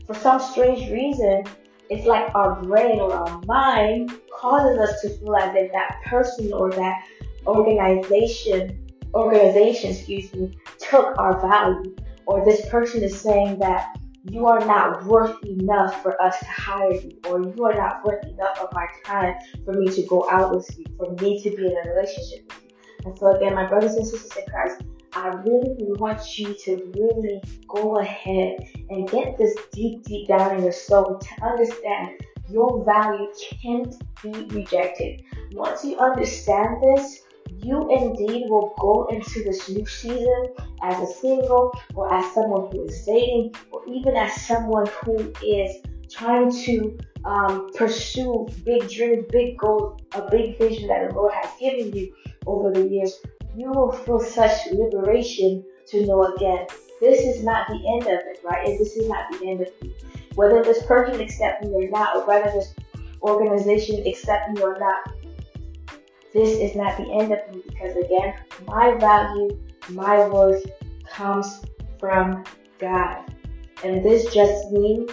for 0.06 0.14
some 0.14 0.40
strange 0.40 0.90
reason, 0.90 1.44
it's 1.90 2.06
like 2.06 2.32
our 2.36 2.62
brain 2.62 3.00
or 3.00 3.12
our 3.12 3.40
mind 3.46 4.12
causes 4.32 4.78
us 4.78 5.00
to 5.02 5.10
feel 5.10 5.36
as 5.36 5.54
if 5.56 5.72
that 5.72 6.00
person 6.06 6.52
or 6.52 6.70
that 6.70 7.04
organization, 7.46 8.86
organization, 9.12 9.90
excuse 9.90 10.32
me, 10.32 10.56
took 10.78 11.18
our 11.18 11.40
value. 11.40 11.94
Or 12.26 12.44
this 12.44 12.64
person 12.68 13.02
is 13.02 13.20
saying 13.20 13.58
that 13.58 13.98
you 14.22 14.46
are 14.46 14.60
not 14.60 15.04
worth 15.06 15.42
enough 15.44 16.00
for 16.00 16.20
us 16.22 16.38
to 16.38 16.44
hire 16.44 16.92
you, 16.92 17.18
or 17.26 17.42
you 17.42 17.64
are 17.64 17.74
not 17.74 18.04
worth 18.04 18.24
enough 18.24 18.60
of 18.60 18.68
my 18.72 18.86
time 19.04 19.34
for 19.64 19.72
me 19.72 19.88
to 19.88 20.02
go 20.02 20.30
out 20.30 20.54
with 20.54 20.68
you, 20.78 20.84
for 20.96 21.10
me 21.20 21.42
to 21.42 21.50
be 21.50 21.66
in 21.66 21.72
a 21.72 21.90
relationship 21.90 22.44
with 22.46 22.62
you. 22.64 22.70
And 23.06 23.18
so 23.18 23.34
again, 23.34 23.54
my 23.54 23.66
brothers 23.66 23.94
and 23.94 24.06
sisters 24.06 24.30
in 24.36 24.44
Christ, 24.46 24.82
I 25.14 25.28
really 25.28 25.74
want 25.78 26.38
you 26.38 26.54
to 26.64 26.92
really 26.96 27.42
go 27.68 27.98
ahead 27.98 28.58
and 28.90 29.08
get 29.10 29.36
this 29.36 29.56
deep, 29.72 30.04
deep 30.04 30.28
down 30.28 30.56
in 30.56 30.62
your 30.62 30.72
soul 30.72 31.18
to 31.18 31.44
understand 31.44 32.20
your 32.48 32.84
value 32.84 33.26
can't 33.62 33.94
be 34.22 34.32
rejected. 34.54 35.22
Once 35.52 35.84
you 35.84 35.98
understand 35.98 36.82
this, 36.82 37.20
you 37.62 37.88
indeed 37.90 38.46
will 38.48 38.74
go 38.78 39.06
into 39.10 39.42
this 39.44 39.68
new 39.68 39.86
season 39.86 40.54
as 40.82 41.08
a 41.08 41.12
single 41.12 41.72
or 41.94 42.12
as 42.12 42.32
someone 42.32 42.70
who 42.72 42.84
is 42.84 43.04
dating 43.04 43.54
or 43.70 43.82
even 43.86 44.16
as 44.16 44.40
someone 44.42 44.86
who 45.02 45.32
is 45.44 45.76
trying 46.10 46.50
to 46.64 46.98
um, 47.24 47.70
pursue 47.74 48.48
big 48.64 48.88
dreams, 48.88 49.24
big 49.30 49.58
goals, 49.58 50.00
a 50.14 50.28
big 50.30 50.58
vision 50.58 50.88
that 50.88 51.08
the 51.08 51.14
Lord 51.14 51.32
has 51.34 51.50
given 51.58 51.92
you 51.92 52.14
over 52.46 52.72
the 52.72 52.88
years. 52.88 53.20
You 53.56 53.70
will 53.72 53.92
feel 53.92 54.20
such 54.20 54.66
liberation 54.72 55.64
to 55.88 56.06
know 56.06 56.34
again, 56.34 56.66
this 57.00 57.20
is 57.20 57.42
not 57.42 57.66
the 57.68 57.82
end 57.94 58.02
of 58.02 58.20
it, 58.26 58.40
right? 58.44 58.66
And 58.66 58.78
this 58.78 58.96
is 58.96 59.08
not 59.08 59.30
the 59.32 59.46
end 59.46 59.62
of 59.62 59.68
you. 59.82 59.92
Whether 60.34 60.62
this 60.62 60.84
person 60.84 61.20
accepts 61.20 61.66
me 61.66 61.74
or 61.74 61.88
not, 61.88 62.16
or 62.16 62.26
whether 62.26 62.50
this 62.50 62.74
organization 63.22 64.06
accepts 64.06 64.52
me 64.54 64.62
or 64.62 64.78
not, 64.78 65.14
this 66.32 66.58
is 66.58 66.76
not 66.76 66.96
the 66.96 67.10
end 67.12 67.32
of 67.32 67.38
me 67.52 67.62
because 67.66 67.96
again, 67.96 68.34
my 68.66 68.94
value, 68.98 69.58
my 69.88 70.28
worth 70.28 70.64
comes 71.08 71.62
from 71.98 72.44
God. 72.78 73.34
And 73.82 74.04
this 74.04 74.32
just 74.32 74.70
means 74.70 75.10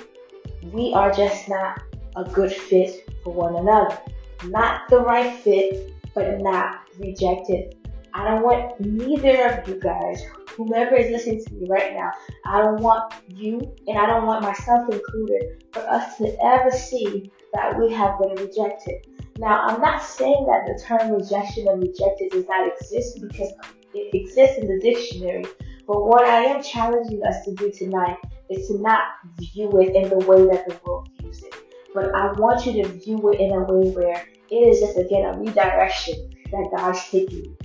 we 0.72 0.94
are 0.94 1.12
just 1.12 1.50
not 1.50 1.82
a 2.16 2.24
good 2.26 2.52
fit 2.52 3.10
for 3.24 3.34
one 3.34 3.56
another. 3.56 3.98
Not 4.46 4.90
the 4.90 5.00
right 5.00 5.40
fit, 5.40 5.94
but 6.14 6.40
not 6.40 6.82
rejected. 7.00 7.77
I 8.18 8.24
don't 8.24 8.42
want 8.42 8.80
neither 8.80 9.46
of 9.48 9.68
you 9.68 9.80
guys, 9.80 10.24
whomever 10.56 10.96
is 10.96 11.12
listening 11.12 11.46
to 11.46 11.54
me 11.54 11.68
right 11.70 11.94
now, 11.94 12.12
I 12.46 12.64
don't 12.64 12.82
want 12.82 13.14
you 13.28 13.62
and 13.88 13.96
I 13.96 14.08
don't 14.08 14.26
want 14.26 14.42
myself 14.42 14.90
included 14.92 15.64
for 15.72 15.82
us 15.82 16.18
to 16.18 16.36
ever 16.44 16.72
see 16.72 17.32
that 17.54 17.78
we 17.78 17.94
have 17.94 18.18
been 18.20 18.32
rejected. 18.44 19.06
Now, 19.38 19.68
I'm 19.68 19.80
not 19.82 20.02
saying 20.02 20.48
that 20.50 20.66
the 20.66 20.84
term 20.84 21.12
rejection 21.12 21.68
and 21.68 21.80
rejected 21.80 22.32
does 22.32 22.48
not 22.48 22.68
exist 22.68 23.22
because 23.22 23.54
it 23.94 24.16
exists 24.16 24.58
in 24.58 24.68
the 24.68 24.80
dictionary. 24.80 25.46
But 25.86 26.04
what 26.04 26.26
I 26.26 26.44
am 26.46 26.64
challenging 26.64 27.22
us 27.24 27.46
to 27.46 27.54
do 27.54 27.72
tonight 27.72 28.18
is 28.50 28.68
to 28.70 28.80
not 28.80 29.04
view 29.40 29.70
it 29.80 29.96
in 29.96 30.10
the 30.10 30.26
way 30.26 30.44
that 30.48 30.68
the 30.68 30.80
world 30.84 31.08
views 31.22 31.44
it. 31.44 31.54
But 31.94 32.16
I 32.16 32.32
want 32.32 32.66
you 32.66 32.82
to 32.82 32.90
view 32.90 33.32
it 33.32 33.40
in 33.40 33.52
a 33.52 33.62
way 33.62 33.92
where 33.92 34.28
it 34.50 34.56
is 34.56 34.80
just 34.80 34.98
again 34.98 35.26
a 35.26 35.38
redirection 35.38 36.32
that 36.52 36.72
God's 36.76 37.08
taking. 37.12 37.56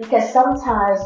Because 0.00 0.32
sometimes 0.32 0.98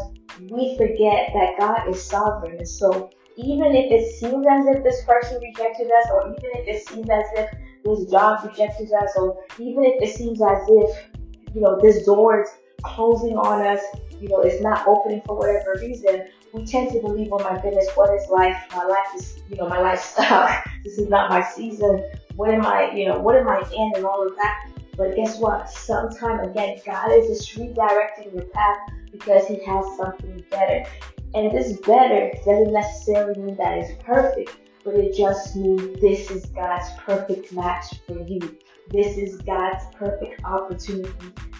we 0.49 0.77
forget 0.77 1.29
that 1.33 1.55
God 1.59 1.89
is 1.89 2.01
sovereign. 2.01 2.57
And 2.59 2.67
so 2.67 3.09
even 3.35 3.75
if 3.75 3.91
it 3.91 4.15
seems 4.15 4.45
as 4.49 4.67
if 4.67 4.83
this 4.85 5.03
person 5.03 5.41
rejected 5.41 5.87
us, 5.91 6.09
or 6.13 6.29
even 6.29 6.51
if 6.61 6.67
it 6.67 6.87
seems 6.87 7.09
as 7.09 7.25
if 7.35 7.49
this 7.83 8.09
job 8.09 8.45
rejected 8.45 8.89
us, 8.93 9.11
or 9.17 9.37
even 9.59 9.83
if 9.83 10.01
it 10.01 10.15
seems 10.15 10.41
as 10.41 10.59
if, 10.69 11.09
you 11.53 11.59
know, 11.59 11.77
this 11.81 12.05
door 12.05 12.41
is 12.43 12.49
closing 12.83 13.35
on 13.35 13.61
us, 13.67 13.81
you 14.21 14.29
know, 14.29 14.39
it's 14.39 14.61
not 14.61 14.87
opening 14.87 15.21
for 15.25 15.37
whatever 15.37 15.75
reason, 15.81 16.29
we 16.53 16.65
tend 16.65 16.93
to 16.93 17.01
believe, 17.01 17.27
oh 17.33 17.39
my 17.39 17.59
goodness, 17.61 17.89
what 17.95 18.15
is 18.15 18.29
life? 18.29 18.55
My 18.73 18.85
life 18.85 19.07
is, 19.17 19.39
you 19.49 19.57
know, 19.57 19.67
my 19.67 19.81
lifestyle. 19.81 20.63
this 20.85 20.97
is 20.97 21.09
not 21.09 21.29
my 21.29 21.43
season. 21.43 22.01
What 22.37 22.49
am 22.49 22.65
I, 22.65 22.91
you 22.91 23.09
know, 23.09 23.19
what 23.19 23.35
am 23.35 23.49
I 23.49 23.59
in 23.59 23.91
and 23.95 24.05
all 24.05 24.25
of 24.25 24.33
that? 24.37 24.74
But 24.97 25.15
guess 25.15 25.37
what? 25.39 25.69
Sometimes 25.69 26.47
again, 26.47 26.79
God 26.85 27.11
is 27.11 27.27
just 27.27 27.57
redirecting 27.57 28.33
your 28.33 28.45
path 28.45 28.77
because 29.11 29.47
He 29.47 29.63
has 29.65 29.85
something 29.97 30.43
better. 30.49 30.85
And 31.33 31.51
this 31.51 31.77
better 31.79 32.31
doesn't 32.45 32.71
necessarily 32.71 33.41
mean 33.41 33.55
that 33.57 33.77
it's 33.77 34.03
perfect, 34.03 34.57
but 34.83 34.93
it 34.95 35.17
just 35.17 35.55
means 35.55 35.99
this 35.99 36.31
is 36.31 36.45
God's 36.47 36.89
perfect 36.99 37.51
match 37.51 37.85
for 38.07 38.19
you. 38.25 38.57
This 38.89 39.17
is 39.17 39.41
God's 39.41 39.83
perfect 39.95 40.41
opportunity 40.45 41.11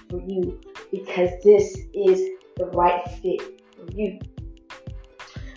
for 0.09 0.21
you 0.21 0.61
because 0.91 1.31
this 1.43 1.77
is 1.93 2.29
the 2.55 2.67
right 2.67 3.05
fit 3.21 3.61
for 3.75 3.91
you. 3.91 4.19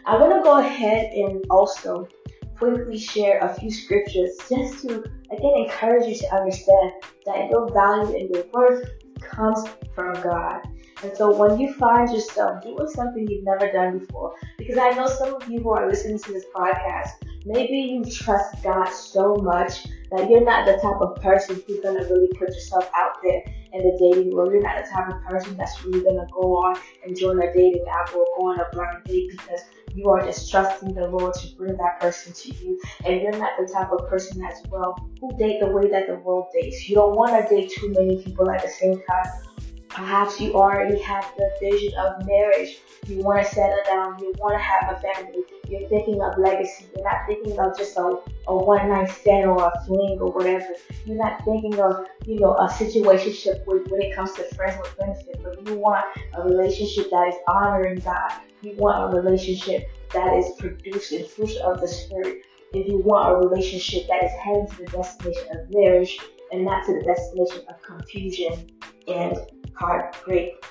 I 0.05 0.17
want 0.17 0.35
to 0.35 0.43
go 0.43 0.59
ahead 0.59 1.13
and 1.13 1.45
also 1.51 2.09
quickly 2.57 2.99
share 2.99 3.39
a 3.41 3.55
few 3.55 3.71
scriptures 3.71 4.37
just 4.49 4.83
to 4.83 5.05
again 5.31 5.53
encourage 5.65 6.07
you 6.07 6.17
to 6.17 6.35
understand 6.35 6.93
that 7.27 7.49
your 7.51 7.73
value 7.73 8.17
and 8.17 8.31
your 8.35 8.45
worth 8.53 8.89
comes 9.21 9.69
from 9.95 10.15
God. 10.23 10.61
And 11.03 11.17
so 11.17 11.35
when 11.35 11.61
you 11.61 11.73
find 11.75 12.11
yourself 12.13 12.63
doing 12.63 12.89
something 12.89 13.27
you've 13.29 13.45
never 13.45 13.71
done 13.71 13.99
before, 13.99 14.35
because 14.57 14.79
I 14.79 14.91
know 14.91 15.07
some 15.07 15.35
of 15.35 15.49
you 15.49 15.61
who 15.61 15.71
are 15.71 15.89
listening 15.89 16.19
to 16.19 16.33
this 16.33 16.45
podcast, 16.55 17.11
maybe 17.45 17.77
you 17.77 18.05
trust 18.05 18.63
God 18.63 18.89
so 18.89 19.37
much 19.37 19.87
that 20.11 20.29
you're 20.29 20.45
not 20.45 20.67
the 20.67 20.73
type 20.75 21.01
of 21.01 21.17
person 21.23 21.63
who's 21.67 21.81
gonna 21.81 22.03
really 22.05 22.29
put 22.39 22.49
yourself 22.49 22.91
out 22.97 23.23
there 23.23 23.43
in 23.73 23.83
the 23.83 23.97
dating 24.01 24.35
world. 24.35 24.53
You're 24.53 24.63
not 24.63 24.85
the 24.85 24.91
type 24.91 25.09
of 25.09 25.23
person 25.23 25.57
that's 25.57 25.85
really 25.85 26.03
gonna 26.03 26.27
go 26.33 26.57
on 26.57 26.77
and 27.05 27.17
join 27.17 27.41
a 27.41 27.53
dating 27.53 27.85
app 27.89 28.15
or 28.15 28.27
go 28.37 28.49
on 28.49 28.59
a 28.59 28.67
blind 28.73 29.05
date 29.05 29.31
because 29.31 29.61
you 29.95 30.09
are 30.11 30.25
just 30.25 30.51
trusting 30.51 30.95
the 30.95 31.07
Lord 31.07 31.35
to 31.35 31.57
bring 31.57 31.77
that 31.77 32.01
person 32.01 32.33
to 32.33 32.55
you. 32.65 32.81
And 33.05 33.21
you're 33.21 33.39
not 33.39 33.53
the 33.59 33.73
type 33.73 33.93
of 33.93 34.09
person 34.09 34.43
as 34.45 34.63
well 34.71 34.97
who 35.21 35.37
date 35.37 35.61
the 35.61 35.69
way 35.69 35.89
that 35.91 36.07
the 36.07 36.17
world 36.17 36.47
dates. 36.53 36.89
You 36.89 36.97
don't 36.97 37.17
want 37.17 37.33
to 37.33 37.55
date 37.55 37.71
too 37.71 37.93
many 37.93 38.23
people 38.23 38.51
at 38.51 38.63
the 38.63 38.69
same 38.69 39.01
time. 39.09 39.58
Perhaps 39.89 40.41
you 40.41 40.55
already 40.55 41.01
have 41.03 41.25
the 41.37 41.51
vision 41.61 41.93
of 41.99 42.27
marriage. 42.27 42.79
You 43.07 43.23
want 43.23 43.45
to 43.45 43.55
settle 43.55 43.79
down. 43.87 44.19
You 44.19 44.33
want 44.39 44.55
to 44.55 44.63
have 44.63 44.97
a 44.97 45.01
family. 45.01 45.43
You're 45.69 45.89
thinking 45.89 46.21
of 46.23 46.39
legacy. 46.39 46.87
You're 46.95 47.05
not 47.05 47.27
thinking 47.27 47.59
of 47.59 47.77
just 47.77 47.97
a, 47.97 48.19
a 48.47 48.57
one 48.57 48.89
night 48.89 49.11
stand 49.11 49.47
or 49.47 49.67
a 49.67 49.85
fling 49.87 50.19
or 50.21 50.31
whatever. 50.31 50.69
You're 51.05 51.17
not 51.17 51.45
thinking 51.45 51.81
of, 51.81 52.07
you 52.27 52.39
know, 52.39 52.55
a 52.55 52.69
situationship 52.69 53.67
with, 53.67 53.89
when 53.89 54.03
it 54.03 54.15
comes 54.15 54.33
to 54.35 54.45
friends 54.55 54.79
with 54.81 54.97
benefit. 54.99 55.41
But 55.43 55.67
you 55.67 55.77
want 55.77 56.05
a 56.35 56.43
relationship 56.43 57.11
that 57.11 57.29
is 57.29 57.35
honoring 57.49 58.01
God. 58.01 58.33
You 58.63 58.77
want 58.77 59.13
a 59.13 59.21
relationship 59.21 59.91
that 60.13 60.35
is 60.35 60.53
produced 60.59 61.09
producing 61.09 61.27
fruit 61.29 61.57
of 61.63 61.81
the 61.81 61.89
Spirit. 61.89 62.45
If 62.73 62.87
you 62.87 62.99
want 62.99 63.33
a 63.33 63.49
relationship 63.49 64.07
that 64.09 64.25
is 64.25 64.33
heading 64.43 64.67
to 64.67 64.77
the 64.77 64.85
destination 64.85 65.57
of 65.57 65.71
marriage 65.71 66.19
and 66.53 66.65
not 66.65 66.85
to 66.87 66.95
the 66.95 67.03
destination 67.03 67.63
of 67.69 67.83
confusion 67.83 68.71
and 69.07 69.39
heartbreak. 69.79 70.65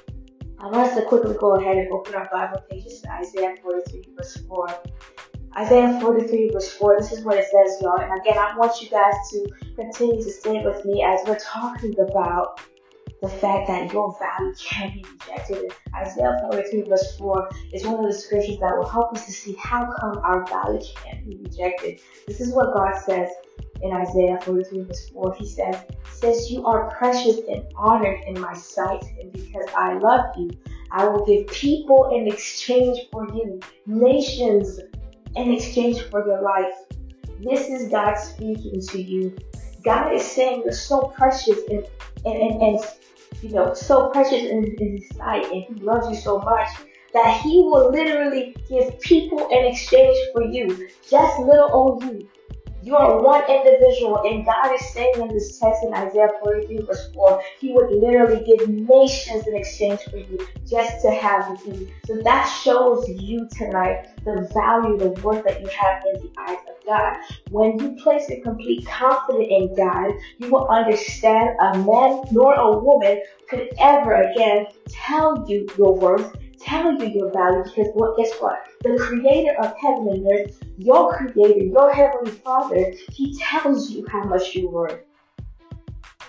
I 0.59 0.65
want 0.65 0.89
us 0.89 0.97
um, 0.97 1.03
to 1.03 1.05
quickly 1.07 1.35
go 1.39 1.55
ahead 1.55 1.77
and 1.77 1.91
open 1.91 2.15
our 2.15 2.27
Bible 2.31 2.61
pages 2.69 3.01
to 3.01 3.11
Isaiah 3.13 3.55
43, 3.61 4.03
verse 4.15 4.37
4. 4.47 4.67
Isaiah 5.57 5.99
43, 6.01 6.49
verse 6.51 6.73
4, 6.73 6.97
this 6.99 7.11
is 7.11 7.23
what 7.23 7.37
it 7.37 7.45
says, 7.45 7.77
y'all. 7.81 7.99
And 7.99 8.19
again, 8.19 8.37
I 8.37 8.55
want 8.57 8.81
you 8.81 8.89
guys 8.89 9.13
to 9.31 9.47
continue 9.75 10.21
to 10.21 10.31
stay 10.31 10.63
with 10.63 10.83
me 10.85 11.03
as 11.03 11.19
we're 11.27 11.39
talking 11.39 11.95
about 11.99 12.59
the 13.21 13.29
fact 13.29 13.67
that 13.67 13.91
your 13.91 14.15
value 14.19 14.53
can 14.59 14.93
be 14.93 15.05
rejected. 15.11 15.73
Isaiah 15.95 16.37
43 16.51 16.83
verse 16.83 17.17
4 17.17 17.49
is 17.73 17.85
one 17.85 18.05
of 18.05 18.11
the 18.11 18.17
scriptures 18.17 18.59
that 18.59 18.77
will 18.77 18.87
help 18.87 19.13
us 19.13 19.25
to 19.25 19.31
see 19.31 19.55
how 19.59 19.91
come 19.99 20.19
our 20.19 20.45
value 20.45 20.85
can 20.95 21.23
be 21.27 21.37
rejected. 21.37 21.99
This 22.27 22.39
is 22.39 22.53
what 22.53 22.75
God 22.75 22.95
says 22.95 23.29
in 23.81 23.91
Isaiah 23.91 24.39
43 24.41 24.81
verse 24.81 25.09
4. 25.09 25.35
He 25.35 25.47
says, 25.47 25.75
Since 26.13 26.49
you 26.51 26.65
are 26.65 26.89
precious 26.97 27.39
and 27.49 27.65
honored 27.75 28.19
in 28.27 28.39
my 28.39 28.53
sight, 28.53 29.03
and 29.19 29.31
because 29.31 29.65
I 29.75 29.97
love 29.97 30.25
you, 30.37 30.49
I 30.91 31.07
will 31.07 31.25
give 31.25 31.47
people 31.47 32.09
in 32.15 32.27
exchange 32.27 33.07
for 33.11 33.27
you, 33.33 33.59
nations 33.85 34.79
in 35.35 35.51
exchange 35.53 36.01
for 36.09 36.25
your 36.25 36.41
life. 36.41 36.73
This 37.39 37.69
is 37.69 37.89
God 37.89 38.15
speaking 38.15 38.81
to 38.81 39.01
you. 39.01 39.37
God 39.83 40.13
is 40.13 40.25
saying 40.25 40.63
you're 40.63 40.73
so 40.73 41.13
precious 41.15 41.59
and, 41.69 41.85
and, 42.25 42.35
and, 42.35 42.61
and 42.61 42.79
you 43.41 43.49
know, 43.51 43.73
so 43.73 44.09
precious 44.09 44.49
in, 44.49 44.75
in 44.79 44.97
his 44.97 45.09
sight 45.15 45.45
and 45.51 45.63
he 45.63 45.83
loves 45.83 46.09
you 46.09 46.15
so 46.15 46.39
much 46.39 46.67
that 47.13 47.41
he 47.41 47.61
will 47.63 47.91
literally 47.91 48.55
give 48.67 48.99
people 49.01 49.47
in 49.49 49.65
exchange 49.65 50.17
for 50.33 50.43
you. 50.43 50.89
Just 51.09 51.39
little 51.39 51.69
old 51.71 52.03
you. 52.03 52.27
You 52.87 52.95
are 52.95 53.21
one 53.21 53.43
individual, 53.51 54.21
and 54.23 54.45
God 54.45 54.73
is 54.73 54.93
saying 54.93 55.15
in 55.17 55.27
this 55.27 55.59
text 55.59 55.83
in 55.83 55.93
Isaiah 55.93 56.29
43, 56.41 56.85
verse 56.85 57.11
4, 57.13 57.41
He 57.59 57.73
would 57.73 57.91
literally 57.91 58.45
give 58.45 58.69
nations 58.69 59.45
in 59.45 59.57
exchange 59.57 59.99
for 60.09 60.15
you 60.15 60.39
just 60.65 61.01
to 61.01 61.11
have 61.11 61.59
you. 61.65 61.89
So 62.05 62.15
that 62.21 62.45
shows 62.45 63.09
you 63.09 63.45
tonight 63.57 64.07
the 64.23 64.49
value, 64.53 64.97
the 64.97 65.09
worth 65.21 65.43
that 65.43 65.59
you 65.59 65.67
have 65.67 66.01
in 66.13 66.21
the 66.21 66.31
eyes 66.37 66.59
of 66.69 66.85
God. 66.85 67.17
When 67.49 67.77
you 67.77 68.01
place 68.01 68.29
a 68.29 68.39
complete 68.39 68.87
confidence 68.87 69.49
in 69.49 69.75
God, 69.75 70.13
you 70.37 70.49
will 70.49 70.69
understand 70.69 71.57
a 71.59 71.79
man 71.79 72.23
nor 72.31 72.53
a 72.53 72.79
woman 72.79 73.21
could 73.49 73.67
ever 73.81 74.13
again 74.31 74.67
tell 74.87 75.43
you 75.45 75.67
your 75.77 75.93
worth 75.93 76.33
tell 76.59 76.93
you 76.93 77.07
your 77.07 77.31
value 77.31 77.63
because 77.63 77.87
what 77.93 78.17
guess 78.17 78.31
what? 78.39 78.59
The 78.83 78.97
creator 78.97 79.55
of 79.59 79.73
heaven 79.79 80.07
and 80.09 80.27
earth, 80.31 80.63
your 80.77 81.15
creator, 81.15 81.65
your 81.65 81.91
heavenly 81.91 82.31
father, 82.31 82.93
he 83.11 83.37
tells 83.37 83.89
you 83.89 84.05
how 84.09 84.23
much 84.23 84.55
you're 84.55 84.69
worth. 84.71 84.99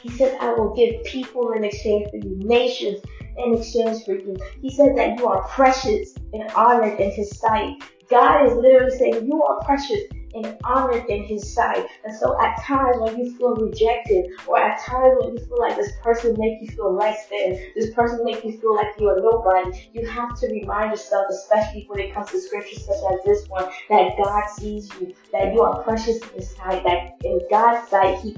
He 0.00 0.10
says, 0.10 0.36
I 0.40 0.52
will 0.52 0.74
give 0.74 1.04
people 1.04 1.52
in 1.52 1.64
exchange 1.64 2.08
for 2.10 2.16
you, 2.16 2.36
nations 2.38 3.00
in 3.36 3.56
exchange 3.56 4.04
for 4.04 4.14
you. 4.14 4.36
He 4.60 4.70
said 4.70 4.96
that 4.96 5.18
you 5.18 5.26
are 5.26 5.42
precious 5.48 6.14
and 6.32 6.50
honored 6.52 7.00
in 7.00 7.10
his 7.10 7.36
sight. 7.38 7.82
God 8.08 8.46
is 8.46 8.54
literally 8.54 8.96
saying 8.96 9.26
you 9.26 9.42
are 9.42 9.62
precious 9.64 10.02
and 10.34 10.56
honored 10.64 11.06
in 11.08 11.24
his 11.24 11.54
sight. 11.54 11.86
And 12.04 12.14
so 12.14 12.40
at 12.40 12.62
times 12.62 12.96
when 13.00 13.18
you 13.18 13.36
feel 13.36 13.54
rejected, 13.56 14.30
or 14.46 14.58
at 14.58 14.80
times 14.84 15.16
when 15.20 15.34
you 15.34 15.44
feel 15.44 15.58
like 15.58 15.76
this 15.76 15.92
person 16.02 16.34
make 16.38 16.60
you 16.60 16.68
feel 16.68 16.94
less 16.94 17.28
than, 17.28 17.58
this 17.74 17.92
person 17.94 18.24
make 18.24 18.44
you 18.44 18.58
feel 18.58 18.74
like 18.74 18.88
you're 18.98 19.20
nobody, 19.20 19.90
you 19.92 20.06
have 20.06 20.38
to 20.40 20.48
remind 20.48 20.90
yourself, 20.90 21.26
especially 21.30 21.84
when 21.88 22.00
it 22.00 22.14
comes 22.14 22.30
to 22.30 22.40
scriptures 22.40 22.84
such 22.84 23.02
as 23.12 23.24
this 23.24 23.48
one, 23.48 23.68
that 23.88 24.12
God 24.22 24.48
sees 24.50 24.90
you, 25.00 25.14
that 25.32 25.52
you 25.52 25.62
are 25.62 25.82
precious 25.82 26.20
in 26.22 26.28
his 26.34 26.54
sight, 26.56 26.82
that 26.84 27.16
in 27.24 27.40
God's 27.50 27.88
sight, 27.88 28.18
he 28.20 28.36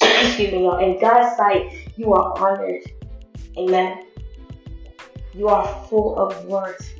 excuse 0.00 0.52
me, 0.52 0.62
y'all, 0.62 0.78
in 0.78 1.00
God's 1.00 1.36
sight, 1.36 1.72
you 1.96 2.12
are 2.12 2.38
honored. 2.38 2.82
Amen. 3.56 4.04
You 5.34 5.48
are 5.48 5.66
full 5.88 6.18
of 6.18 6.44
worth. 6.46 6.97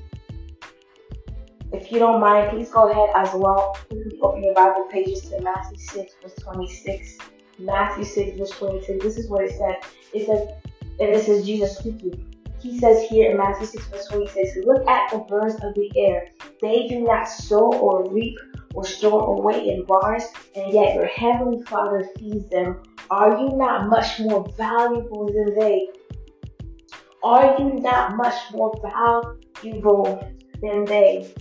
If 1.73 1.93
you 1.93 1.99
don't 1.99 2.21
mind, 2.21 2.51
please 2.51 2.71
go 2.71 2.91
ahead 2.91 3.11
as 3.15 3.31
well. 3.35 3.77
Quickly 3.89 4.19
open 4.23 4.43
your 4.43 4.55
Bible 4.55 4.87
pages 4.91 5.29
to 5.29 5.41
Matthew 5.43 5.79
6, 5.79 6.15
verse 6.23 6.35
26. 6.37 7.19
Matthew 7.59 8.05
6, 8.05 8.39
verse 8.39 8.51
26. 8.51 9.05
This 9.05 9.19
is 9.19 9.29
what 9.29 9.45
it 9.45 9.51
says. 9.51 9.93
It 10.15 10.27
says, 10.27 10.49
and 11.01 11.15
this 11.15 11.29
is 11.29 11.45
Jesus 11.45 11.77
speaking. 11.77 12.25
He 12.61 12.79
says 12.79 13.09
here 13.09 13.31
in 13.31 13.37
Matthew 13.37 13.67
6, 13.67 13.87
verse 13.89 14.07
26, 14.07 14.65
Look 14.65 14.89
at 14.89 15.11
the 15.11 15.19
birds 15.19 15.55
of 15.57 15.75
the 15.75 15.91
air. 15.97 16.29
They 16.61 16.89
do 16.89 17.01
not 17.01 17.29
sow 17.29 17.73
or 17.73 18.11
reap 18.11 18.39
or 18.75 18.85
store 18.85 19.39
away 19.39 19.69
in 19.69 19.85
barns, 19.85 20.25
and 20.55 20.73
yet 20.73 20.95
your 20.95 21.07
heavenly 21.07 21.63
Father 21.65 22.09
feeds 22.19 22.49
them. 22.51 22.83
Are 23.11 23.39
you 23.39 23.57
not 23.57 23.89
much 23.89 24.21
more 24.21 24.47
valuable 24.57 25.27
than 25.27 25.59
they? 25.59 25.89
Are 27.23 27.57
you 27.59 27.75
not 27.75 28.17
much 28.17 28.53
more 28.53 28.73
valuable 28.83 30.21
than 30.61 30.85
they? 30.85 31.33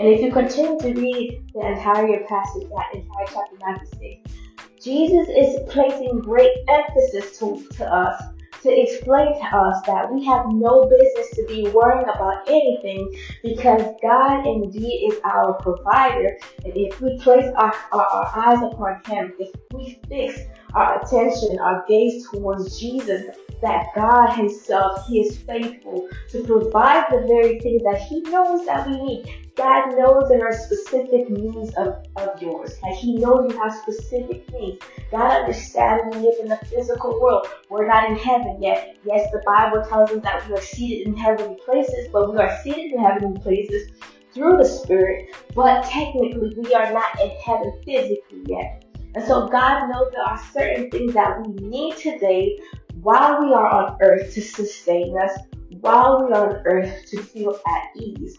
And 0.00 0.08
if 0.08 0.22
you 0.22 0.32
continue 0.32 0.78
to 0.80 0.94
read 0.98 1.44
the 1.52 1.60
entire 1.60 2.24
passage, 2.24 2.66
that 2.70 2.94
entire 2.94 3.26
chapter 3.26 3.56
96, 3.60 4.34
Jesus 4.82 5.28
is 5.28 5.60
placing 5.70 6.20
great 6.20 6.52
emphasis 6.70 7.38
to, 7.38 7.62
to 7.76 7.84
us 7.84 8.22
to 8.62 8.80
explain 8.80 9.34
to 9.34 9.44
us 9.44 9.82
that 9.86 10.10
we 10.10 10.24
have 10.24 10.46
no 10.52 10.84
business 10.84 11.30
to 11.34 11.46
be 11.48 11.68
worrying 11.68 12.08
about 12.08 12.48
anything 12.48 13.10
because 13.42 13.82
God 14.02 14.46
indeed 14.46 15.12
is 15.12 15.20
our 15.24 15.54
provider. 15.54 16.36
And 16.64 16.72
if 16.74 17.00
we 17.00 17.18
place 17.18 17.50
our, 17.56 17.74
our, 17.92 18.06
our 18.06 18.38
eyes 18.38 18.72
upon 18.72 19.02
Him, 19.06 19.34
if 19.38 19.54
we 19.72 20.00
fix 20.08 20.40
our 20.74 21.02
attention, 21.02 21.58
our 21.58 21.84
gaze 21.88 22.26
towards 22.30 22.78
Jesus, 22.78 23.36
that 23.62 23.86
God 23.94 24.34
Himself, 24.34 25.06
He 25.06 25.20
is 25.20 25.38
faithful 25.38 26.08
to 26.30 26.44
provide 26.44 27.06
the 27.10 27.26
very 27.26 27.60
things 27.60 27.82
that 27.82 28.00
He 28.02 28.20
knows 28.22 28.64
that 28.66 28.88
we 28.88 28.96
need. 29.02 29.52
God 29.56 29.96
knows 29.96 30.28
there 30.28 30.46
are 30.46 30.52
specific 30.52 31.28
needs 31.28 31.74
of, 31.74 32.04
of 32.16 32.40
yours. 32.40 32.72
Like 32.82 32.94
He 32.94 33.16
knows 33.16 33.52
you 33.52 33.58
have 33.58 33.74
specific 33.74 34.50
needs. 34.52 34.84
God 35.10 35.42
understands 35.42 36.16
we 36.16 36.22
live 36.22 36.34
in 36.40 36.48
the 36.48 36.56
physical 36.66 37.20
world. 37.20 37.46
We're 37.68 37.86
not 37.86 38.08
in 38.10 38.16
heaven 38.16 38.58
yet. 38.60 38.96
Yes, 39.04 39.30
the 39.32 39.42
Bible 39.44 39.84
tells 39.88 40.10
us 40.10 40.22
that 40.22 40.48
we 40.48 40.54
are 40.54 40.62
seated 40.62 41.08
in 41.08 41.16
heavenly 41.16 41.58
places, 41.64 42.08
but 42.12 42.32
we 42.32 42.38
are 42.38 42.58
seated 42.62 42.92
in 42.92 42.98
heavenly 42.98 43.40
places 43.40 43.90
through 44.32 44.56
the 44.56 44.64
Spirit. 44.64 45.34
But 45.54 45.84
technically, 45.84 46.54
we 46.56 46.74
are 46.74 46.92
not 46.92 47.20
in 47.20 47.30
heaven 47.44 47.72
physically 47.84 48.44
yet. 48.46 48.84
And 49.14 49.24
so 49.24 49.48
God 49.48 49.88
knows 49.88 50.12
there 50.12 50.22
are 50.22 50.40
certain 50.52 50.88
things 50.90 51.14
that 51.14 51.44
we 51.44 51.52
need 51.66 51.96
today 51.96 52.56
while 53.02 53.44
we 53.44 53.52
are 53.52 53.68
on 53.68 53.96
earth 54.02 54.34
to 54.34 54.40
sustain 54.40 55.16
us, 55.18 55.32
while 55.80 56.26
we 56.26 56.32
are 56.32 56.58
on 56.58 56.62
earth 56.66 57.04
to 57.10 57.22
feel 57.22 57.58
at 57.66 57.96
ease. 57.96 58.38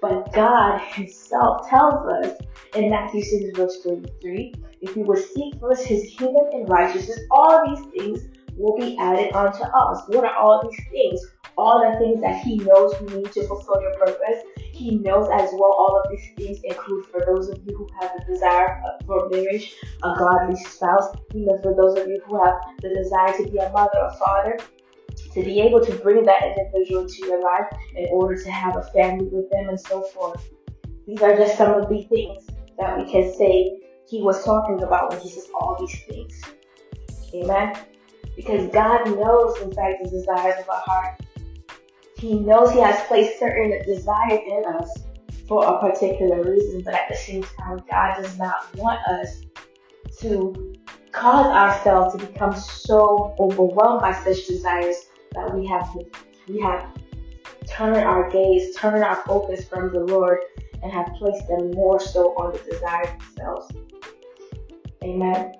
But 0.00 0.32
God 0.32 0.80
Himself 0.80 1.68
tells 1.68 1.94
us 2.24 2.36
in 2.74 2.90
Matthew 2.90 3.22
6, 3.22 3.56
verse 3.56 3.82
33, 3.84 4.54
if 4.80 4.96
we 4.96 5.02
will 5.02 5.16
seek 5.16 5.58
first 5.60 5.86
His 5.86 6.12
kingdom 6.16 6.44
and 6.52 6.68
righteousness, 6.68 7.20
all 7.30 7.64
these 7.66 7.86
things 7.92 8.31
will 8.56 8.76
be 8.76 8.96
added 8.98 9.34
unto 9.34 9.62
us. 9.62 10.02
What 10.08 10.24
are 10.24 10.36
all 10.36 10.68
these 10.68 10.80
things? 10.90 11.20
All 11.56 11.80
the 11.80 11.98
things 11.98 12.20
that 12.22 12.42
He 12.42 12.56
knows 12.58 12.94
we 13.00 13.18
need 13.18 13.32
to 13.32 13.46
fulfill 13.46 13.80
your 13.80 13.94
purpose. 13.94 14.42
He 14.72 14.96
knows 14.96 15.28
as 15.32 15.50
well 15.52 15.72
all 15.78 16.02
of 16.02 16.10
these 16.10 16.28
things 16.36 16.60
include 16.64 17.06
for 17.06 17.22
those 17.26 17.48
of 17.48 17.58
you 17.66 17.76
who 17.76 17.88
have 18.00 18.10
the 18.18 18.32
desire 18.32 18.82
for 19.06 19.28
marriage, 19.30 19.74
a 20.02 20.14
godly 20.18 20.56
spouse. 20.56 21.14
Know, 21.34 21.58
for 21.62 21.74
those 21.74 21.98
of 21.98 22.08
you 22.08 22.20
who 22.26 22.42
have 22.42 22.54
the 22.80 22.88
desire 22.88 23.36
to 23.36 23.50
be 23.50 23.58
a 23.58 23.70
mother 23.70 23.98
or 24.00 24.12
father, 24.14 24.58
to 25.34 25.42
be 25.42 25.60
able 25.60 25.84
to 25.84 25.94
bring 25.96 26.24
that 26.24 26.42
individual 26.42 27.06
to 27.08 27.26
your 27.26 27.42
life 27.42 27.66
in 27.96 28.06
order 28.10 28.40
to 28.42 28.50
have 28.50 28.76
a 28.76 28.82
family 28.92 29.28
with 29.30 29.50
them 29.50 29.68
and 29.68 29.80
so 29.80 30.02
forth. 30.02 30.48
These 31.06 31.22
are 31.22 31.36
just 31.36 31.56
some 31.56 31.72
of 31.74 31.88
the 31.88 32.02
things 32.04 32.46
that 32.78 32.96
we 32.96 33.10
can 33.10 33.32
say 33.34 33.78
he 34.08 34.22
was 34.22 34.44
talking 34.44 34.82
about 34.82 35.10
when 35.10 35.20
he 35.20 35.30
says 35.30 35.48
all 35.54 35.76
these 35.80 36.04
things. 36.04 36.42
Amen. 37.34 37.74
Because 38.36 38.68
God 38.70 39.04
knows, 39.06 39.60
in 39.60 39.72
fact, 39.72 40.02
the 40.02 40.10
desires 40.10 40.54
of 40.60 40.68
our 40.68 40.82
heart. 40.84 41.20
He 42.16 42.38
knows 42.38 42.70
He 42.72 42.80
has 42.80 43.04
placed 43.06 43.38
certain 43.38 43.70
desires 43.84 44.40
in 44.46 44.64
us 44.66 44.98
for 45.46 45.64
a 45.64 45.80
particular 45.80 46.42
reason, 46.42 46.82
but 46.82 46.94
at 46.94 47.08
the 47.08 47.16
same 47.16 47.42
time, 47.42 47.82
God 47.90 48.22
does 48.22 48.38
not 48.38 48.74
want 48.76 49.00
us 49.06 49.42
to 50.20 50.74
cause 51.10 51.46
ourselves 51.46 52.16
to 52.16 52.26
become 52.26 52.54
so 52.54 53.34
overwhelmed 53.38 54.00
by 54.00 54.12
such 54.24 54.46
desires 54.46 55.06
that 55.32 55.54
we 55.54 55.66
have 55.66 55.88
we 56.48 56.60
have 56.60 56.90
turned 57.66 57.96
our 57.96 58.30
gaze, 58.30 58.74
turned 58.76 59.04
our 59.04 59.16
focus 59.24 59.64
from 59.64 59.92
the 59.92 60.00
Lord, 60.00 60.38
and 60.82 60.92
have 60.92 61.06
placed 61.18 61.46
them 61.48 61.70
more 61.72 62.00
so 62.00 62.34
on 62.36 62.52
the 62.52 62.58
desires 62.70 63.08
themselves. 63.36 63.72
Amen. 65.04 65.52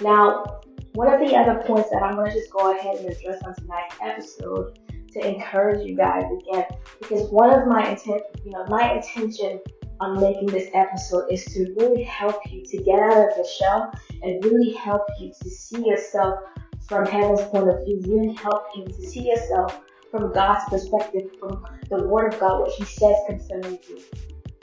Now, 0.00 0.60
one 0.94 1.12
of 1.12 1.20
the 1.20 1.34
other 1.34 1.62
points 1.62 1.90
that 1.90 2.02
I'm 2.02 2.16
going 2.16 2.30
to 2.30 2.36
just 2.36 2.50
go 2.50 2.76
ahead 2.76 2.96
and 2.96 3.08
address 3.08 3.42
on 3.44 3.54
tonight's 3.54 3.96
episode 4.02 4.78
to 5.12 5.26
encourage 5.26 5.86
you 5.86 5.96
guys 5.96 6.24
again, 6.40 6.64
because 7.00 7.30
one 7.30 7.50
of 7.50 7.66
my 7.66 7.90
intent, 7.90 8.22
you 8.44 8.50
know, 8.52 8.64
my 8.68 8.94
intention 8.94 9.60
on 10.00 10.20
making 10.20 10.46
this 10.46 10.68
episode 10.74 11.30
is 11.30 11.44
to 11.46 11.74
really 11.78 12.02
help 12.02 12.40
you 12.50 12.64
to 12.64 12.76
get 12.78 12.98
out 12.98 13.28
of 13.28 13.36
the 13.36 13.48
shell 13.58 13.92
and 14.22 14.44
really 14.44 14.72
help 14.72 15.02
you 15.20 15.32
to 15.42 15.48
see 15.48 15.86
yourself 15.86 16.40
from 16.88 17.06
heaven's 17.06 17.42
point 17.42 17.68
of 17.68 17.84
view, 17.84 18.00
really 18.06 18.34
help 18.34 18.64
you 18.74 18.84
to 18.84 18.92
see 18.92 19.28
yourself 19.28 19.80
from 20.10 20.32
God's 20.32 20.64
perspective, 20.68 21.30
from 21.38 21.64
the 21.88 22.02
Word 22.06 22.34
of 22.34 22.40
God, 22.40 22.60
what 22.60 22.72
He 22.72 22.84
says 22.84 23.16
concerning 23.26 23.78
you, 23.88 24.00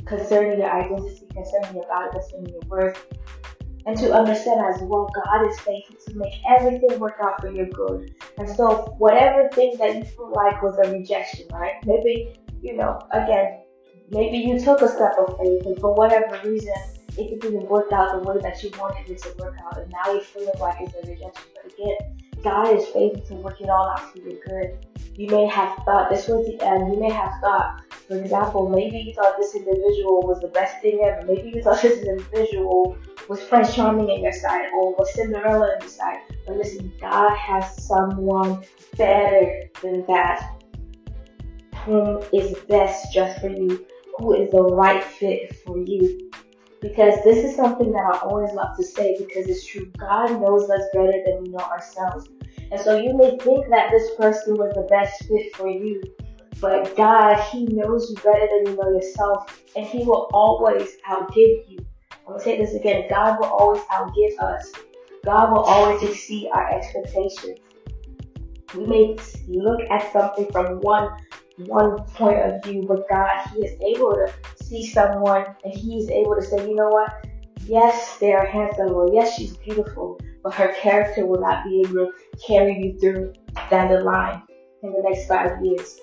concerning 0.06 0.60
your 0.60 0.70
identity, 0.70 1.28
concerning 1.34 1.76
your 1.76 1.86
God, 1.86 2.12
concerning 2.12 2.54
your 2.54 2.62
worth, 2.68 3.04
and 3.86 3.98
to 3.98 4.14
understand 4.14 4.62
as 4.62 4.82
well 4.82 5.10
God 5.26 5.48
is 5.48 5.60
faithful 5.60 5.96
to 6.08 6.18
make 6.18 6.34
everything 6.50 7.00
work 7.00 7.18
out 7.22 7.42
for 7.42 7.52
your 7.52 7.68
good. 7.68 8.14
And 8.38 8.50
so, 8.50 8.96
whatever 8.98 9.50
thing 9.50 9.76
that 9.80 9.96
you 9.96 10.04
feel 10.04 10.32
like 10.34 10.62
was 10.62 10.78
a 10.84 10.92
rejection, 10.92 11.48
right? 11.52 11.74
Maybe, 11.86 12.36
you 12.62 12.76
know, 12.76 13.00
again, 13.12 13.62
maybe 14.10 14.38
you 14.38 14.60
took 14.60 14.82
a 14.82 14.88
step 14.88 15.14
of 15.18 15.38
faith, 15.38 15.66
and 15.66 15.80
for 15.80 15.94
whatever 15.94 16.40
reason, 16.48 16.74
it 17.18 17.42
didn't 17.42 17.68
work 17.68 17.92
out 17.92 18.12
the 18.12 18.30
way 18.30 18.40
that 18.42 18.62
you 18.64 18.72
wanted 18.80 19.10
it 19.10 19.22
to 19.24 19.34
work 19.40 19.56
out, 19.66 19.78
and 19.78 19.92
now 19.92 20.14
you 20.14 20.22
feel 20.22 20.52
like 20.60 20.78
it's 20.80 20.94
a 20.96 21.10
rejection. 21.10 21.50
But 21.56 21.74
again, 21.74 22.44
God 22.44 22.78
is 22.78 22.86
faithful 22.88 23.22
to 23.28 23.36
work 23.36 23.62
it 23.62 23.70
all 23.70 23.90
out 23.90 24.12
for 24.12 24.20
your 24.20 24.40
good. 24.46 24.86
You 25.20 25.28
may 25.28 25.48
have 25.48 25.76
thought 25.84 26.10
this 26.10 26.30
was 26.30 26.46
the 26.48 26.66
end. 26.66 26.94
You 26.94 26.98
may 26.98 27.12
have 27.12 27.34
thought, 27.42 27.84
for 28.08 28.16
example, 28.16 28.70
maybe 28.70 29.00
you 29.00 29.14
thought 29.14 29.36
this 29.38 29.54
individual 29.54 30.22
was 30.26 30.40
the 30.40 30.48
best 30.48 30.82
thing 30.82 31.02
ever. 31.04 31.28
Maybe 31.28 31.50
you 31.54 31.62
thought 31.62 31.82
this 31.82 32.02
individual 32.08 32.98
was 33.28 33.44
Prince 33.44 33.76
Charming 33.76 34.10
in 34.10 34.24
your 34.24 34.32
side 34.32 34.70
or 34.74 34.96
was 34.96 35.14
Cinderella 35.14 35.74
in 35.74 35.82
your 35.82 35.90
side. 35.90 36.20
But 36.48 36.56
listen, 36.56 36.94
God 37.02 37.36
has 37.36 37.86
someone 37.86 38.64
better 38.96 39.64
than 39.82 40.06
that 40.06 40.64
whom 41.84 42.24
is 42.32 42.58
best 42.70 43.12
just 43.14 43.42
for 43.42 43.50
you, 43.50 43.86
who 44.20 44.42
is 44.42 44.50
the 44.52 44.64
right 44.64 45.04
fit 45.04 45.54
for 45.66 45.80
you. 45.80 46.32
Because 46.80 47.22
this 47.26 47.44
is 47.44 47.58
something 47.58 47.92
that 47.92 48.06
I 48.06 48.20
always 48.20 48.54
love 48.54 48.78
to 48.78 48.86
say 48.86 49.18
because 49.20 49.50
it's 49.50 49.68
true. 49.68 49.92
God 49.98 50.42
knows 50.42 50.70
us 50.70 50.84
better 50.94 51.22
than 51.26 51.44
we 51.44 51.50
know 51.50 51.66
ourselves. 51.66 52.30
And 52.72 52.80
so 52.82 52.98
you 52.98 53.18
may 53.18 53.38
think 53.38 53.68
that 53.70 53.90
this 53.92 54.14
person 54.16 54.56
was 54.56 54.74
the 54.76 54.88
best 54.90 55.24
fit 55.28 55.56
for 55.56 55.68
you, 55.68 56.02
but 56.62 56.96
God, 56.96 57.40
He 57.52 57.66
knows 57.66 58.10
you 58.10 58.16
better 58.18 58.48
than 58.48 58.74
you 58.74 58.78
know 58.78 58.92
yourself, 58.92 59.62
and 59.76 59.86
He 59.86 60.04
will 60.04 60.30
always 60.34 60.90
outgive 61.10 61.70
you. 61.70 61.80
I'm 62.12 62.34
gonna 62.34 62.40
say 62.40 62.58
this 62.58 62.76
again 62.76 63.08
God 63.10 63.40
will 63.40 63.48
always 63.48 63.82
outgive 63.84 64.40
us, 64.40 64.72
God 65.26 65.52
will 65.52 65.64
always 65.64 66.04
exceed 66.04 66.50
our 66.54 66.72
expectations. 66.72 67.58
We 68.76 68.86
may 68.86 69.18
look 69.48 69.82
at 69.90 70.14
something 70.14 70.52
from 70.52 70.80
one 70.82 71.10
one 71.66 71.98
point 72.04 72.40
of 72.40 72.64
view, 72.64 72.86
but 72.88 73.10
God, 73.10 73.48
He 73.54 73.66
is 73.66 73.74
able 73.82 74.14
to 74.14 74.32
see 74.64 74.86
someone 74.86 75.46
and 75.64 75.74
He's 75.74 76.10
able 76.10 76.36
to 76.36 76.42
say, 76.42 76.68
you 76.68 76.76
know 76.76 76.90
what? 76.90 77.26
Yes, 77.66 78.18
they 78.18 78.34
are 78.34 78.46
handsome, 78.46 78.94
or 78.94 79.10
yes, 79.14 79.36
she's 79.36 79.58
beautiful, 79.58 80.20
but 80.44 80.54
her 80.54 80.74
character 80.80 81.26
will 81.26 81.42
not 81.42 81.64
be 81.66 81.82
able 81.82 81.94
to 81.94 82.14
carry 82.46 82.78
you 82.78 83.00
through 83.00 83.34
down 83.70 83.90
the 83.90 84.02
line 84.02 84.42
in 84.84 84.92
the 84.92 85.02
next 85.02 85.28
five 85.28 85.64
years. 85.64 86.00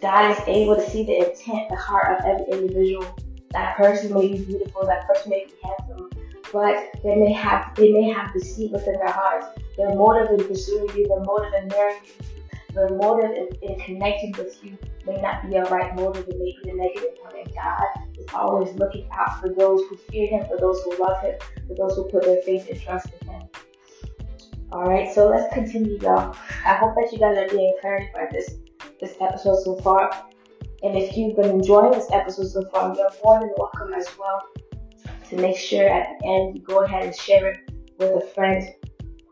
God 0.00 0.30
is 0.30 0.38
able 0.46 0.76
to 0.76 0.90
see 0.90 1.04
the 1.04 1.16
intent, 1.16 1.68
the 1.70 1.76
heart 1.76 2.20
of 2.20 2.24
every 2.26 2.52
individual. 2.52 3.16
That 3.50 3.76
person 3.76 4.14
may 4.14 4.28
be 4.28 4.44
beautiful, 4.44 4.86
that 4.86 5.06
person 5.08 5.30
may 5.30 5.46
be 5.46 5.52
handsome, 5.62 6.10
but 6.52 6.90
they 7.02 7.16
may 7.16 7.32
have 7.32 7.74
they 7.74 7.90
may 7.92 8.04
have 8.10 8.32
deceit 8.32 8.70
within 8.72 8.94
their 8.94 9.10
hearts. 9.10 9.46
Their 9.76 9.94
motive 9.94 10.38
in 10.38 10.46
pursuing 10.46 10.88
you, 10.96 11.08
their 11.08 11.20
motive 11.20 11.52
in 11.54 11.68
marrying 11.68 12.00
you, 12.04 12.42
the 12.74 12.94
motive 12.94 13.30
in, 13.30 13.48
in, 13.70 13.80
connecting 13.80 14.32
with 14.32 14.62
you 14.62 14.76
may 15.06 15.20
not 15.20 15.48
be 15.48 15.56
a 15.56 15.64
right 15.64 15.94
motive, 15.96 16.28
it 16.28 16.38
may 16.38 16.56
be 16.62 16.70
a 16.70 16.74
negative 16.74 17.16
one. 17.22 17.36
And 17.36 17.54
God 17.54 17.84
is 18.18 18.26
always 18.34 18.74
looking 18.74 19.08
out 19.12 19.40
for 19.40 19.48
those 19.48 19.82
who 19.88 19.96
fear 19.96 20.28
Him, 20.28 20.46
for 20.46 20.58
those 20.58 20.80
who 20.82 20.96
love 20.98 21.22
Him, 21.22 21.34
for 21.66 21.74
those 21.74 21.96
who 21.96 22.04
put 22.04 22.24
their 22.24 22.42
faith 22.42 22.68
and 22.70 22.80
trust 22.80 23.08
in 23.20 23.28
Him. 23.28 23.42
Alright, 24.72 25.14
so 25.14 25.28
let's 25.28 25.52
continue, 25.54 25.98
y'all. 26.02 26.36
I 26.66 26.74
hope 26.74 26.94
that 26.96 27.08
you 27.10 27.18
guys 27.18 27.38
are 27.38 27.48
being 27.48 27.72
encouraged 27.74 28.12
by 28.12 28.28
this 28.30 28.56
this 29.00 29.14
episode 29.20 29.62
so 29.62 29.76
far. 29.76 30.10
And 30.82 30.96
if 30.96 31.16
you've 31.16 31.36
been 31.36 31.50
enjoying 31.50 31.92
this 31.92 32.08
episode 32.12 32.48
so 32.48 32.62
far, 32.70 32.94
you're 32.94 33.10
more 33.24 33.40
than 33.40 33.50
welcome 33.56 33.94
as 33.94 34.06
well 34.18 34.42
to 35.28 35.36
make 35.36 35.56
sure 35.56 35.88
at 35.88 36.18
the 36.20 36.26
end 36.26 36.56
you 36.56 36.62
go 36.62 36.84
ahead 36.84 37.04
and 37.04 37.14
share 37.14 37.50
it 37.50 37.70
with 37.98 38.10
a 38.22 38.26
friend 38.34 38.62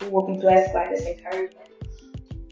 who 0.00 0.10
will 0.10 0.26
be 0.26 0.40
blessed 0.40 0.72
by 0.72 0.88
this 0.88 1.06
encouragement. 1.06 1.68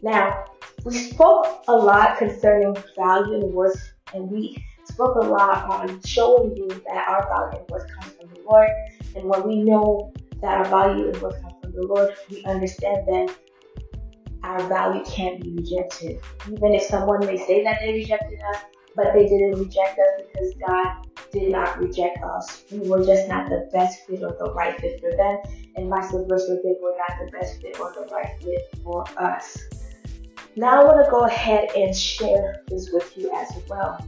Now, 0.01 0.45
we 0.85 0.93
spoke 0.93 1.63
a 1.67 1.75
lot 1.75 2.19
concerning 2.19 2.75
value 2.95 3.41
and 3.41 3.51
worth, 3.51 3.93
and 4.13 4.29
we 4.29 4.63
spoke 4.83 5.15
a 5.15 5.27
lot 5.27 5.67
on 5.67 5.99
showing 6.03 6.55
you 6.55 6.67
that 6.67 7.07
our 7.07 7.27
value 7.27 7.59
and 7.59 7.69
worth 7.69 7.89
comes 7.91 8.13
from 8.13 8.29
the 8.29 8.39
Lord. 8.47 8.69
And 9.15 9.25
when 9.25 9.47
we 9.47 9.63
know 9.63 10.13
that 10.41 10.59
our 10.59 10.65
value 10.65 11.07
and 11.09 11.21
worth 11.23 11.41
comes 11.41 11.55
from 11.59 11.71
the 11.71 11.87
Lord, 11.87 12.13
we 12.29 12.45
understand 12.45 13.07
that 13.07 13.35
our 14.43 14.61
value 14.69 15.03
can't 15.05 15.41
be 15.41 15.55
rejected. 15.55 16.19
Even 16.51 16.75
if 16.75 16.83
someone 16.83 17.25
may 17.25 17.37
say 17.37 17.63
that 17.63 17.79
they 17.81 17.93
rejected 17.93 18.39
us, 18.53 18.61
but 18.95 19.11
they 19.13 19.25
didn't 19.25 19.57
reject 19.59 19.97
us 19.97 20.21
because 20.31 20.53
God 20.67 21.07
did 21.31 21.51
not 21.51 21.79
reject 21.79 22.19
us. 22.23 22.63
We 22.71 22.87
were 22.87 23.03
just 23.03 23.27
not 23.27 23.49
the 23.49 23.67
best 23.73 24.05
fit 24.05 24.21
or 24.21 24.35
the 24.37 24.53
right 24.53 24.79
fit 24.79 25.01
for 25.01 25.11
them. 25.17 25.37
and 25.77 25.89
vice 25.89 26.11
versa, 26.11 26.59
they 26.63 26.75
were 26.79 26.95
not 26.95 27.25
the 27.25 27.31
best 27.31 27.59
fit 27.59 27.79
or 27.79 27.91
the 27.91 28.07
right 28.13 28.39
fit 28.39 28.69
for 28.83 29.03
us. 29.17 29.57
Now 30.57 30.81
I 30.81 30.85
want 30.85 31.03
to 31.03 31.11
go 31.11 31.25
ahead 31.25 31.69
and 31.75 31.93
share 31.93 32.63
this 32.69 32.89
with 32.89 33.17
you 33.17 33.29
as 33.35 33.51
well. 33.67 33.99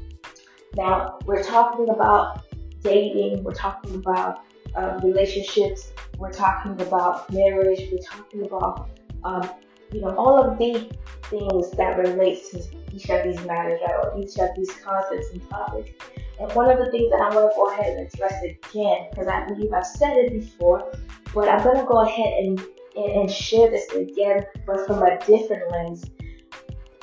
Now 0.76 1.20
we're 1.26 1.44
talking 1.44 1.90
about 1.90 2.46
dating, 2.82 3.44
we're 3.44 3.54
talking 3.54 3.96
about 3.96 4.46
uh, 4.74 4.98
relationships, 5.04 5.92
we're 6.18 6.32
talking 6.32 6.80
about 6.80 7.30
marriage, 7.34 7.90
we're 7.92 7.98
talking 7.98 8.46
about 8.46 8.90
um, 9.26 9.50
you 9.92 10.00
know 10.00 10.16
all 10.16 10.42
of 10.42 10.58
the 10.58 10.90
things 11.30 11.70
that 11.72 11.98
relate 11.98 12.42
to 12.52 12.64
each 12.94 13.10
of 13.10 13.26
these 13.26 13.46
matters, 13.46 13.82
right, 13.86 14.06
or 14.06 14.18
each 14.18 14.38
of 14.38 14.50
these 14.56 14.72
concepts 14.82 15.30
and 15.34 15.50
topics. 15.50 15.92
And 16.40 16.50
one 16.54 16.72
of 16.72 16.78
the 16.78 16.90
things 16.92 17.12
that 17.12 17.20
I 17.20 17.36
want 17.36 17.52
to 17.52 17.56
go 17.58 17.74
ahead 17.74 17.98
and 17.98 18.08
address 18.08 18.42
again, 18.44 19.08
because 19.10 19.28
I 19.28 19.46
believe 19.48 19.74
I've 19.74 19.86
said 19.86 20.16
it 20.16 20.32
before, 20.32 20.94
but 21.34 21.50
I'm 21.50 21.62
going 21.62 21.78
to 21.78 21.86
go 21.86 22.02
ahead 22.04 22.46
and, 22.46 22.60
and, 22.96 23.22
and 23.22 23.32
share 23.32 23.70
this 23.70 23.92
again, 23.92 24.46
but 24.66 24.88
from 24.88 25.04
a 25.04 25.20
different 25.26 25.70
lens. 25.72 26.06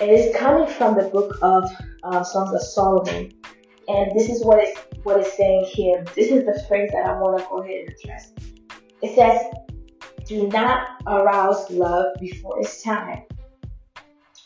It 0.00 0.10
is 0.10 0.34
coming 0.34 0.66
from 0.66 0.96
the 0.96 1.04
book 1.04 1.38
of 1.40 1.70
uh, 2.02 2.24
Songs 2.24 2.52
of 2.52 2.62
Solomon. 2.62 3.32
And 3.86 4.10
this 4.18 4.28
is 4.28 4.44
what 4.44 4.58
it's, 4.60 4.80
what 5.04 5.20
it's 5.20 5.36
saying 5.36 5.66
here. 5.72 6.04
This 6.16 6.32
is 6.32 6.44
the 6.44 6.64
phrase 6.66 6.90
that 6.92 7.06
I 7.06 7.20
want 7.20 7.38
to 7.38 7.46
go 7.48 7.62
ahead 7.62 7.86
and 7.86 7.94
address. 8.02 8.32
It 9.02 9.14
says, 9.14 9.40
Do 10.26 10.48
not 10.48 10.88
arouse 11.06 11.70
love 11.70 12.14
before 12.18 12.58
it's 12.60 12.82
time. 12.82 13.22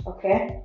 Okay? 0.07 0.61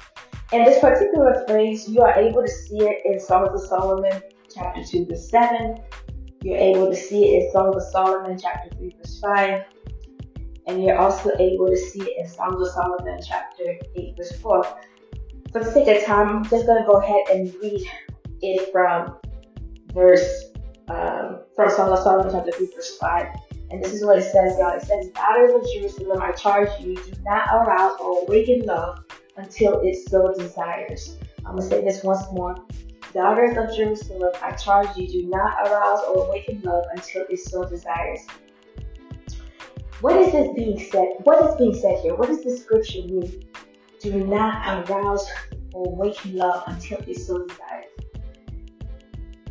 And 0.51 0.67
this 0.67 0.79
particular 0.81 1.45
phrase, 1.47 1.87
you 1.87 2.01
are 2.01 2.13
able 2.19 2.41
to 2.41 2.51
see 2.51 2.79
it 2.79 3.03
in 3.05 3.19
Songs 3.19 3.49
of 3.53 3.67
Solomon, 3.67 4.21
chapter 4.53 4.83
2, 4.83 5.05
verse 5.05 5.29
7. 5.29 5.77
You're 6.41 6.57
able 6.57 6.89
to 6.89 6.95
see 6.95 7.35
it 7.35 7.43
in 7.45 7.51
Songs 7.51 7.77
of 7.77 7.83
Solomon, 7.83 8.37
chapter 8.37 8.69
3, 8.75 8.95
verse 8.97 9.19
5. 9.21 9.63
And 10.67 10.83
you're 10.83 10.97
also 10.97 11.31
able 11.39 11.67
to 11.67 11.77
see 11.77 12.01
it 12.01 12.17
in 12.17 12.27
Songs 12.27 12.65
of 12.65 12.73
Solomon, 12.73 13.19
chapter 13.25 13.75
8, 13.95 14.17
verse 14.17 14.31
4. 14.39 14.63
For 15.51 15.63
the 15.63 15.71
sake 15.71 15.87
of 15.87 16.03
time, 16.03 16.29
I'm 16.29 16.43
just 16.43 16.65
going 16.65 16.81
to 16.81 16.87
go 16.87 16.99
ahead 16.99 17.23
and 17.31 17.53
read 17.61 17.85
it 18.41 18.71
from 18.71 19.17
verse, 19.93 20.45
um, 20.87 21.41
from 21.55 21.69
Songs 21.69 21.99
of 21.99 22.03
Solomon, 22.03 22.31
chapter 22.31 22.51
3, 22.51 22.69
verse 22.75 22.97
5. 22.97 23.27
And 23.71 23.83
this 23.83 23.93
is 23.93 24.05
what 24.05 24.19
it 24.19 24.23
says, 24.23 24.57
y'all. 24.59 24.77
It 24.77 24.83
says, 24.83 25.09
Daughters 25.09 25.53
of 25.53 25.63
Jerusalem, 25.73 26.21
I 26.21 26.31
charge 26.31 26.69
you, 26.79 26.95
do 26.95 27.11
not 27.23 27.47
arouse 27.53 27.99
or 27.99 28.23
awaken 28.23 28.61
love 28.65 29.03
until 29.35 29.81
it 29.81 29.95
so 30.07 30.33
desires. 30.33 31.17
I'm 31.45 31.55
going 31.55 31.69
to 31.69 31.75
say 31.75 31.83
this 31.83 32.03
once 32.03 32.23
more. 32.31 32.55
Daughters 33.13 33.57
of 33.57 33.75
Jerusalem, 33.75 34.31
I 34.41 34.51
charge 34.51 34.95
you, 34.95 35.07
do 35.07 35.27
not 35.27 35.67
arouse 35.67 35.99
or 36.07 36.27
awaken 36.27 36.61
love 36.61 36.83
until 36.95 37.25
it 37.29 37.39
so 37.39 37.67
desires. 37.67 38.21
What 40.03 40.17
is 40.17 40.33
this 40.33 40.53
being 40.53 40.77
said? 40.77 41.13
What 41.23 41.49
is 41.49 41.55
being 41.55 41.73
said 41.73 41.99
here? 42.01 42.13
What 42.13 42.27
does 42.27 42.43
the 42.43 42.51
scripture 42.57 43.03
mean? 43.03 43.41
Do 44.01 44.27
not 44.27 44.89
arouse 44.89 45.25
or 45.73 45.93
awaken 45.93 46.35
love 46.35 46.61
until 46.67 46.97
it 47.07 47.17
so 47.19 47.45
desires. 47.45 47.85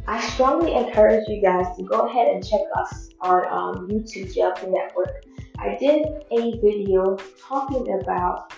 I 0.06 0.20
strongly 0.20 0.74
encourage 0.74 1.26
you 1.26 1.40
guys 1.40 1.74
to 1.78 1.84
go 1.84 2.06
ahead 2.06 2.34
and 2.34 2.46
check 2.46 2.60
us 2.76 3.08
on 3.22 3.46
um, 3.46 3.88
YouTube 3.88 4.34
JLP 4.34 4.70
Network. 4.70 5.24
I 5.58 5.74
did 5.80 6.06
a 6.30 6.60
video 6.60 7.16
talking 7.40 7.98
about 8.02 8.52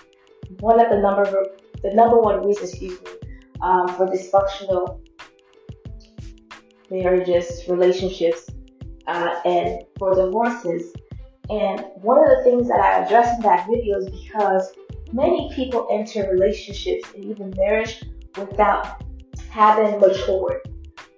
one 0.59 0.81
of 0.81 0.89
the 0.89 0.99
number 0.99 1.45
the 1.81 1.93
number 1.93 2.19
one 2.19 2.45
reasons, 2.45 2.71
excuse 2.71 3.01
me, 3.03 3.11
um, 3.61 3.87
for 3.87 4.05
dysfunctional 4.07 4.99
marriages, 6.91 7.69
relationships, 7.69 8.49
uh, 9.07 9.39
and 9.45 9.83
for 9.97 10.13
divorces. 10.13 10.91
And 11.49 11.85
one 11.95 12.19
of 12.19 12.37
the 12.37 12.43
things 12.43 12.67
that 12.67 12.79
I 12.79 13.03
address 13.03 13.35
in 13.35 13.41
that 13.43 13.67
video 13.69 13.99
is 13.99 14.09
because 14.09 14.71
many 15.13 15.51
people 15.53 15.87
enter 15.91 16.29
relationships 16.31 17.09
and 17.13 17.25
even 17.25 17.53
marriage 17.55 18.03
without 18.37 19.03
having 19.49 19.99
matured, 19.99 20.61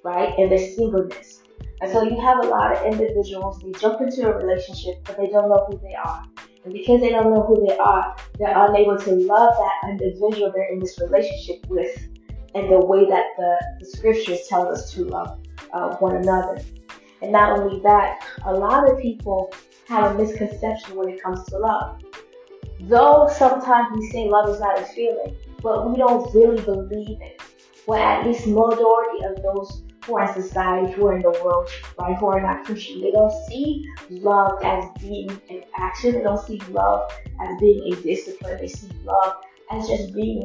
right, 0.03 0.37
in 0.37 0.49
their 0.49 0.59
singleness. 0.75 1.41
And 1.81 1.91
so 1.91 2.03
you 2.03 2.19
have 2.19 2.43
a 2.43 2.47
lot 2.47 2.75
of 2.75 2.85
individuals, 2.91 3.59
they 3.59 3.71
jump 3.79 4.01
into 4.01 4.27
a 4.27 4.35
relationship, 4.35 4.95
but 5.05 5.17
they 5.17 5.27
don't 5.27 5.49
know 5.49 5.65
who 5.69 5.79
they 5.79 5.93
are. 5.93 6.23
And 6.65 6.73
because 6.73 6.99
they 6.99 7.09
don't 7.09 7.33
know 7.33 7.43
who 7.43 7.65
they 7.65 7.77
are, 7.77 8.15
they're 8.37 8.67
unable 8.67 8.97
to 8.97 9.11
love 9.11 9.53
that 9.57 9.89
individual 9.89 10.51
they're 10.53 10.71
in 10.73 10.79
this 10.79 10.99
relationship 10.99 11.65
with 11.69 12.09
and 12.55 12.69
the 12.71 12.79
way 12.79 13.07
that 13.07 13.25
the, 13.37 13.57
the 13.79 13.85
scriptures 13.85 14.39
tell 14.49 14.67
us 14.67 14.91
to 14.93 15.05
love 15.05 15.39
uh, 15.73 15.95
one 15.97 16.15
another. 16.15 16.59
And 17.21 17.31
not 17.31 17.59
only 17.59 17.79
that, 17.81 18.25
a 18.45 18.53
lot 18.53 18.89
of 18.89 18.99
people 18.99 19.53
have 19.87 20.15
a 20.15 20.17
misconception 20.17 20.95
when 20.95 21.09
it 21.09 21.21
comes 21.21 21.43
to 21.45 21.57
love. 21.57 22.01
Though 22.81 23.29
sometimes 23.33 23.87
we 23.95 24.09
say 24.09 24.27
love 24.27 24.49
is 24.49 24.59
not 24.59 24.79
a 24.79 24.83
feeling, 24.83 25.35
but 25.61 25.89
we 25.89 25.97
don't 25.97 26.33
really 26.33 26.61
believe 26.61 27.21
it. 27.21 27.41
Well, 27.87 27.99
at 27.99 28.27
least 28.27 28.45
majority 28.47 29.25
of 29.25 29.41
those 29.41 29.83
who 30.05 30.17
are 30.17 30.27
in 30.27 30.41
society, 30.41 30.91
who 30.91 31.07
are 31.07 31.15
in 31.15 31.21
the 31.21 31.31
world, 31.43 31.69
right, 31.97 32.17
who 32.17 32.27
are 32.27 32.41
not 32.41 32.65
Christian. 32.65 33.01
They 33.01 33.11
don't 33.11 33.33
see 33.47 33.85
love 34.09 34.59
as 34.63 34.85
being 34.99 35.29
an 35.49 35.63
action. 35.77 36.13
They 36.13 36.21
don't 36.21 36.45
see 36.45 36.59
love 36.69 37.11
as 37.41 37.59
being 37.59 37.93
a 37.93 37.95
discipline. 38.01 38.57
They 38.57 38.67
see 38.67 38.89
love 39.03 39.35
as 39.71 39.87
just 39.87 40.13
being 40.13 40.43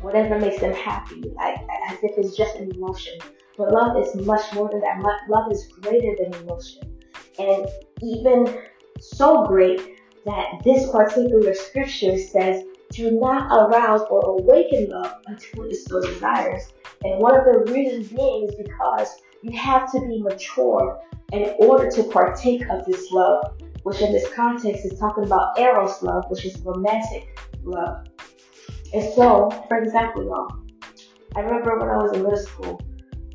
whatever 0.00 0.38
makes 0.38 0.60
them 0.60 0.74
happy, 0.74 1.22
like 1.36 1.58
as 1.88 1.98
if 2.02 2.18
it's 2.18 2.36
just 2.36 2.56
an 2.56 2.70
emotion. 2.74 3.18
But 3.56 3.72
love 3.72 3.96
is 3.96 4.14
much 4.26 4.52
more 4.52 4.68
than 4.68 4.80
that. 4.80 5.00
Love 5.28 5.50
is 5.50 5.66
greater 5.80 6.14
than 6.18 6.34
emotion. 6.42 6.97
And 7.38 7.66
even 8.02 8.62
so 9.00 9.44
great 9.44 9.80
that 10.24 10.60
this 10.64 10.90
particular 10.90 11.54
scripture 11.54 12.18
says, 12.18 12.64
do 12.90 13.10
not 13.12 13.50
arouse 13.52 14.00
or 14.10 14.38
awaken 14.38 14.88
love 14.90 15.14
until 15.26 15.64
it 15.64 15.76
so 15.76 16.00
desires. 16.00 16.72
And 17.04 17.20
one 17.20 17.36
of 17.38 17.44
the 17.44 17.72
reasons 17.72 18.08
being 18.08 18.48
is 18.48 18.54
because 18.56 19.20
you 19.42 19.56
have 19.56 19.90
to 19.92 20.00
be 20.00 20.22
mature 20.22 21.00
in 21.32 21.54
order 21.58 21.90
to 21.90 22.02
partake 22.04 22.62
of 22.70 22.84
this 22.86 23.10
love, 23.12 23.60
which 23.82 24.00
in 24.00 24.12
this 24.12 24.32
context 24.32 24.84
is 24.84 24.98
talking 24.98 25.24
about 25.24 25.58
eros 25.58 26.02
love, 26.02 26.24
which 26.28 26.44
is 26.44 26.58
romantic 26.60 27.38
love. 27.62 28.06
And 28.94 29.12
so, 29.14 29.50
for 29.68 29.78
example, 29.82 30.24
y'all, 30.24 30.48
I 31.36 31.40
remember 31.40 31.78
when 31.78 31.90
I 31.90 31.96
was 31.98 32.12
in 32.14 32.22
middle 32.22 32.38
school, 32.38 32.80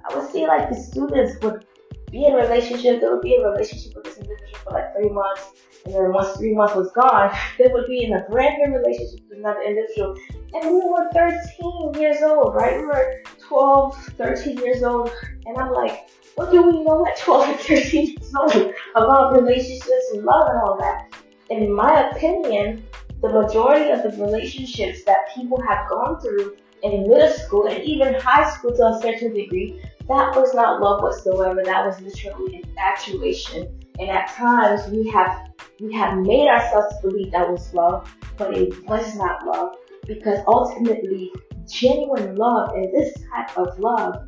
I 0.09 0.15
would 0.15 0.29
see 0.29 0.47
like 0.47 0.69
the 0.69 0.75
students 0.75 1.41
would 1.43 1.65
be 2.13 2.25
in 2.25 2.33
a 2.33 2.37
relationship, 2.37 3.01
they 3.01 3.07
would 3.07 3.21
be 3.21 3.35
in 3.35 3.41
relationship 3.41 3.93
with 3.95 4.05
this 4.05 4.17
individual 4.17 4.59
for 4.63 4.73
like 4.73 4.95
three 4.95 5.09
months, 5.09 5.51
and 5.85 5.93
then 5.93 6.13
once 6.13 6.37
three 6.37 6.53
months 6.53 6.75
was 6.75 6.91
gone, 6.91 7.35
they 7.57 7.67
would 7.67 7.87
be 7.87 8.03
in 8.03 8.13
a 8.13 8.21
brand 8.29 8.55
new 8.59 8.77
relationship 8.77 9.25
with 9.27 9.39
another 9.39 9.61
individual. 9.61 10.15
And 10.53 10.71
we 10.71 10.81
were 10.85 11.09
13 11.11 12.01
years 12.01 12.21
old, 12.21 12.53
right? 12.53 12.77
We 12.77 12.85
were 12.85 13.23
12, 13.39 13.97
13 14.17 14.57
years 14.57 14.83
old. 14.83 15.11
And 15.47 15.57
I'm 15.57 15.73
like, 15.73 16.09
what 16.35 16.51
do 16.51 16.61
we 16.61 16.83
know 16.83 17.05
at 17.07 17.17
12 17.17 17.49
and 17.49 17.59
13 17.59 18.07
years 18.07 18.33
old 18.39 18.73
about 18.95 19.33
relationships 19.33 20.11
and 20.13 20.23
love 20.23 20.47
and 20.49 20.61
all 20.61 20.77
that? 20.79 21.09
In 21.49 21.73
my 21.73 22.11
opinion, 22.11 22.85
the 23.21 23.29
majority 23.29 23.89
of 23.89 24.03
the 24.03 24.23
relationships 24.23 25.03
that 25.05 25.33
people 25.33 25.59
have 25.67 25.89
gone 25.89 26.19
through 26.21 26.55
in 26.83 27.07
middle 27.09 27.31
school 27.31 27.67
and 27.67 27.81
even 27.83 28.13
high 28.15 28.49
school 28.51 28.75
to 28.75 28.83
a 28.83 28.99
certain 29.01 29.33
degree, 29.33 29.81
that 30.07 30.35
was 30.35 30.53
not 30.53 30.81
love 30.81 31.01
whatsoever. 31.01 31.61
That 31.63 31.85
was 31.85 32.01
literally 32.01 32.61
infatuation. 32.63 33.79
And 33.99 34.09
at 34.09 34.27
times 34.29 34.89
we 34.91 35.09
have 35.09 35.49
we 35.79 35.93
have 35.93 36.17
made 36.19 36.47
ourselves 36.47 36.95
believe 37.01 37.31
that 37.31 37.49
was 37.49 37.73
love, 37.73 38.13
but 38.37 38.57
it 38.57 38.85
was 38.87 39.15
not 39.15 39.45
love 39.45 39.75
because 40.05 40.39
ultimately 40.47 41.31
genuine 41.69 42.35
love 42.35 42.71
and 42.75 42.93
this 42.93 43.13
type 43.33 43.57
of 43.57 43.79
love 43.79 44.27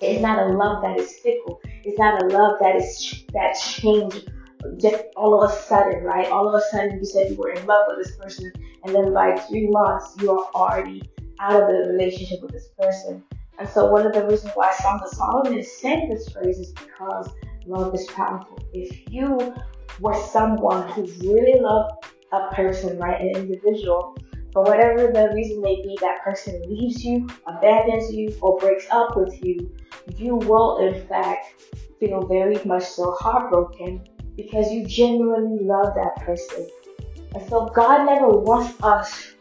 is 0.00 0.20
not 0.20 0.38
a 0.38 0.52
love 0.52 0.82
that 0.82 0.98
is 0.98 1.18
fickle. 1.18 1.60
It's 1.84 1.98
not 1.98 2.22
a 2.22 2.26
love 2.26 2.58
that 2.60 2.76
is 2.76 3.24
that 3.32 3.52
changed 3.54 4.30
just 4.78 5.04
all 5.16 5.42
of 5.42 5.50
a 5.50 5.54
sudden, 5.54 6.02
right? 6.04 6.26
All 6.28 6.48
of 6.48 6.54
a 6.54 6.62
sudden 6.70 6.98
you 6.98 7.04
said 7.04 7.30
you 7.30 7.36
were 7.36 7.50
in 7.50 7.64
love 7.66 7.86
with 7.88 8.04
this 8.04 8.16
person 8.16 8.52
and 8.84 8.94
then 8.94 9.14
by 9.14 9.36
three 9.36 9.68
months 9.68 10.16
you 10.20 10.30
are 10.32 10.50
already 10.54 11.02
out 11.38 11.62
of 11.62 11.68
the 11.68 11.92
relationship 11.92 12.42
with 12.42 12.52
this 12.52 12.68
person. 12.78 13.22
And 13.60 13.68
so 13.68 13.90
one 13.90 14.06
of 14.06 14.14
the 14.14 14.26
reasons 14.26 14.52
why 14.54 14.72
Songs 14.72 15.02
of 15.04 15.10
Solomon 15.10 15.58
is 15.58 15.70
saying 15.78 16.08
this 16.08 16.30
phrase 16.30 16.58
is 16.58 16.72
because 16.72 17.28
love 17.66 17.94
is 17.94 18.06
powerful. 18.06 18.58
If 18.72 19.12
you 19.12 19.54
were 20.00 20.14
someone 20.14 20.90
who 20.92 21.02
really 21.20 21.60
loved 21.60 22.06
a 22.32 22.48
person, 22.54 22.98
right, 22.98 23.20
an 23.20 23.36
individual, 23.36 24.16
for 24.54 24.64
whatever 24.64 25.12
the 25.12 25.30
reason 25.34 25.60
may 25.60 25.76
be, 25.76 25.96
that 26.00 26.22
person 26.24 26.62
leaves 26.70 27.04
you, 27.04 27.28
abandons 27.46 28.10
you, 28.10 28.34
or 28.40 28.56
breaks 28.58 28.86
up 28.90 29.14
with 29.14 29.38
you, 29.44 29.70
you 30.16 30.36
will 30.36 30.78
in 30.78 31.06
fact 31.06 31.62
feel 32.00 32.26
very 32.26 32.58
much 32.64 32.84
so 32.84 33.12
heartbroken 33.20 34.02
because 34.36 34.72
you 34.72 34.86
genuinely 34.86 35.62
love 35.64 35.94
that 35.96 36.16
person. 36.24 36.66
And 37.34 37.46
so 37.46 37.66
God 37.66 38.06
never 38.06 38.28
wants 38.28 38.82
us 38.82 39.34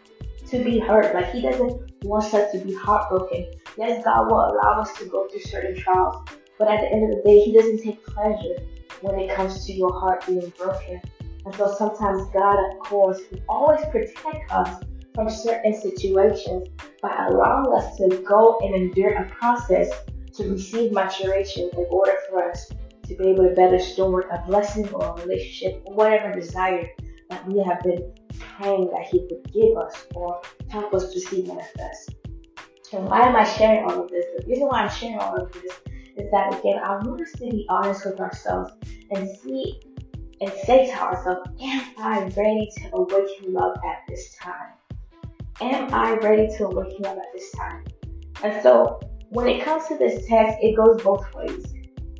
to 0.50 0.62
be 0.62 0.78
hurt. 0.78 1.16
Like 1.16 1.32
He 1.32 1.42
doesn't 1.42 2.04
want 2.04 2.34
us 2.34 2.52
to 2.52 2.60
be 2.60 2.74
heartbroken. 2.74 3.48
Yes, 3.80 4.04
God 4.04 4.30
will 4.30 4.42
allow 4.42 4.82
us 4.82 4.92
to 4.98 5.06
go 5.06 5.26
through 5.30 5.40
certain 5.40 5.74
trials, 5.74 6.28
but 6.58 6.68
at 6.68 6.82
the 6.82 6.92
end 6.92 7.02
of 7.06 7.12
the 7.16 7.24
day, 7.24 7.40
He 7.40 7.54
doesn't 7.54 7.82
take 7.82 8.06
pleasure 8.06 8.58
when 9.00 9.18
it 9.18 9.34
comes 9.34 9.66
to 9.68 9.72
your 9.72 9.98
heart 10.02 10.28
being 10.28 10.52
broken. 10.58 11.02
And 11.46 11.56
so 11.56 11.74
sometimes 11.78 12.28
God, 12.34 12.58
of 12.60 12.80
course, 12.80 13.22
will 13.32 13.40
always 13.48 13.80
protect 13.86 14.52
us 14.52 14.84
from 15.16 15.30
certain 15.30 15.74
situations 15.74 16.68
by 17.02 17.28
allowing 17.30 17.72
us 17.74 17.96
to 17.96 18.22
go 18.28 18.60
and 18.64 18.76
endure 18.76 19.14
a 19.14 19.30
process 19.30 19.90
to 20.34 20.50
receive 20.50 20.92
maturation 20.92 21.70
in 21.72 21.86
order 21.90 22.18
for 22.30 22.52
us 22.52 22.68
to 23.08 23.16
be 23.16 23.30
able 23.30 23.48
to 23.48 23.56
better 23.56 23.80
store 23.80 24.28
a 24.30 24.44
blessing 24.46 24.90
or 24.90 25.16
a 25.18 25.22
relationship 25.22 25.82
or 25.86 25.96
whatever 25.96 26.38
desire 26.38 26.86
that 27.30 27.48
we 27.48 27.64
have 27.64 27.80
been 27.84 28.14
praying 28.40 28.90
that 28.92 29.08
He 29.10 29.20
would 29.20 29.54
give 29.54 29.78
us 29.78 30.06
or 30.16 30.42
help 30.68 30.94
us 30.94 31.14
to 31.14 31.20
see 31.22 31.44
manifest. 31.44 32.19
And 32.92 33.06
why 33.06 33.28
am 33.28 33.36
I 33.36 33.44
sharing 33.44 33.84
all 33.86 34.04
of 34.04 34.10
this? 34.10 34.26
The 34.38 34.46
reason 34.48 34.68
why 34.68 34.82
I'm 34.82 34.90
sharing 34.90 35.20
all 35.20 35.36
of 35.36 35.52
this 35.52 35.80
is 36.18 36.32
that 36.32 36.60
again, 36.60 36.80
I 36.84 36.96
want 36.98 37.22
us 37.22 37.32
to 37.34 37.40
be 37.40 37.66
honest 37.70 38.06
with 38.06 38.20
ourselves 38.20 38.72
and 39.12 39.30
see 39.30 39.80
and 40.42 40.52
say 40.66 40.88
to 40.88 41.00
ourselves, 41.00 41.50
Am 41.62 41.84
I 41.98 42.22
ready 42.36 42.70
to 42.78 42.96
awaken 42.96 43.54
love 43.54 43.76
at 43.86 44.00
this 44.08 44.36
time? 44.36 44.74
Am 45.62 45.94
I 45.94 46.14
ready 46.16 46.48
to 46.58 46.68
awaken 46.68 47.02
love 47.02 47.18
at 47.18 47.32
this 47.34 47.52
time? 47.52 47.84
And 48.44 48.62
so 48.64 49.00
when 49.30 49.48
it 49.48 49.64
comes 49.64 49.88
to 49.88 49.98
this 49.98 50.26
text, 50.28 50.58
it 50.62 50.76
goes 50.76 51.02
both 51.04 51.26
ways. 51.36 51.66